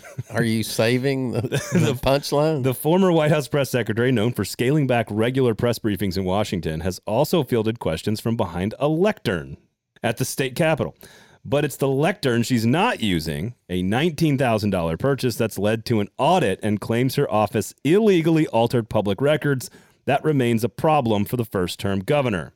[0.30, 1.40] Are you saving the,
[1.72, 2.62] the punchline?
[2.62, 6.80] The former White House press secretary, known for scaling back regular press briefings in Washington,
[6.80, 9.56] has also fielded questions from behind a lectern
[10.02, 10.96] at the state capitol.
[11.44, 16.60] But it's the lectern she's not using, a $19,000 purchase that's led to an audit
[16.62, 19.68] and claims her office illegally altered public records.
[20.04, 22.52] That remains a problem for the first term governor.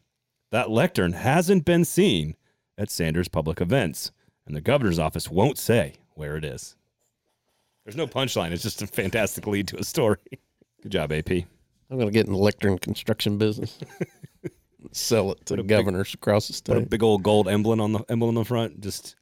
[0.52, 2.36] That lectern hasn't been seen
[2.78, 4.12] at Sanders' public events,
[4.46, 6.76] and the governor's office won't say where it is.
[7.86, 8.50] There's no punchline.
[8.50, 10.16] It's just a fantastic lead to a story.
[10.82, 11.30] Good job, AP.
[11.30, 11.46] I'm
[11.96, 13.78] going to get in the lectern construction business.
[14.90, 16.72] Sell it to a big- governors across the state.
[16.74, 18.80] Put a big old gold emblem on the emblem on the front.
[18.80, 19.14] Just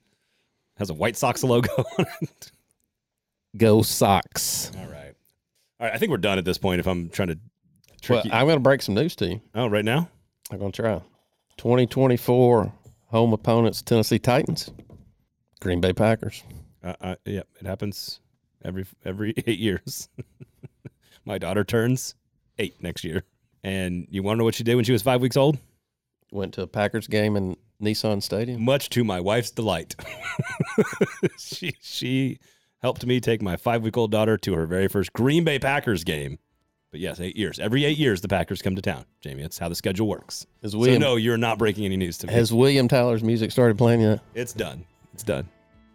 [0.79, 2.53] has a White Sox logo on it.
[3.55, 4.73] Go Sox.
[4.79, 5.15] All right.
[5.79, 5.93] All right.
[5.95, 6.81] I think we're done at this point.
[6.81, 8.31] If I'm trying to Well, trick you.
[8.33, 9.41] I'm going to break some news to you.
[9.55, 10.09] oh, right now.
[10.51, 11.03] I'm going to try.
[11.59, 12.73] 2024
[13.09, 14.71] home opponents Tennessee Titans,
[15.61, 16.43] Green Bay Packers.
[16.83, 18.21] Uh, uh, yeah, it happens
[18.65, 20.09] every every eight years.
[21.25, 22.15] My daughter turns
[22.59, 23.25] eight next year,
[23.63, 25.59] and you want to know what she did when she was five weeks old?
[26.33, 28.63] Went to a Packers game in Nissan Stadium.
[28.65, 29.95] Much to my wife's delight,
[31.39, 32.39] she she
[32.83, 36.05] helped me take my five week old daughter to her very first Green Bay Packers
[36.05, 36.39] game.
[36.91, 37.59] But yes, eight years.
[37.59, 39.05] Every eight years, the Packers come to town.
[39.21, 40.47] Jamie, that's how the schedule works.
[40.65, 42.33] So William, no, you're not breaking any news to me.
[42.33, 44.21] has William Tyler's music started playing yet?
[44.35, 44.85] It's done.
[45.13, 45.49] It's done.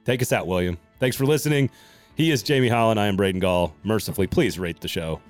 [0.03, 0.78] Take us out, William.
[0.99, 1.70] Thanks for listening.
[2.20, 2.97] He is Jamie Hollin.
[2.97, 3.74] I am Braden Gall.
[3.86, 5.22] Mercifully, please rate the show.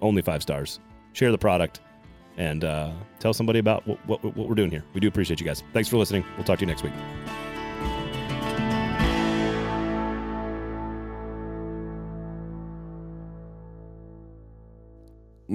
[0.00, 0.78] Only five stars.
[1.12, 1.80] Share the product
[2.36, 4.84] and uh, tell somebody about what, what, what we're doing here.
[4.94, 5.64] We do appreciate you guys.
[5.72, 6.24] Thanks for listening.
[6.36, 6.92] We'll talk to you next week.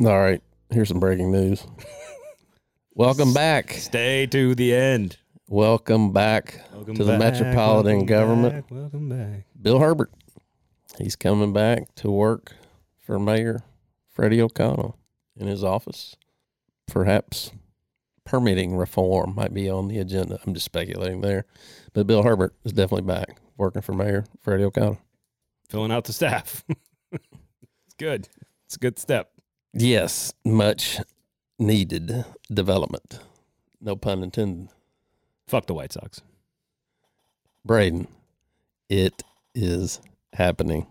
[0.05, 0.41] All right.
[0.69, 1.65] Here's some breaking news.
[2.93, 3.71] Welcome back.
[3.71, 5.15] Stay to the end.
[5.47, 8.67] Welcome back Welcome to the Metropolitan welcome Government.
[8.67, 9.45] back, welcome back.
[9.61, 10.11] Bill Herbert.
[10.97, 12.53] He's coming back to work
[12.99, 13.63] for Mayor
[14.11, 14.97] Freddie O'Connell
[15.35, 16.15] in his office.
[16.87, 17.51] Perhaps
[18.25, 20.39] permitting reform might be on the agenda.
[20.45, 21.45] I'm just speculating there.
[21.93, 24.99] But Bill Herbert is definitely back working for Mayor Freddie O'Connell.
[25.69, 26.63] Filling out the staff.
[27.11, 28.29] it's good.
[28.65, 29.31] It's a good step.
[29.73, 30.99] Yes, much
[31.57, 33.19] needed development.
[33.81, 34.69] No pun intended.
[35.47, 36.21] Fuck the White Sox.
[37.65, 38.07] Braden,
[38.89, 39.23] it
[39.55, 39.99] is
[40.33, 40.87] happening.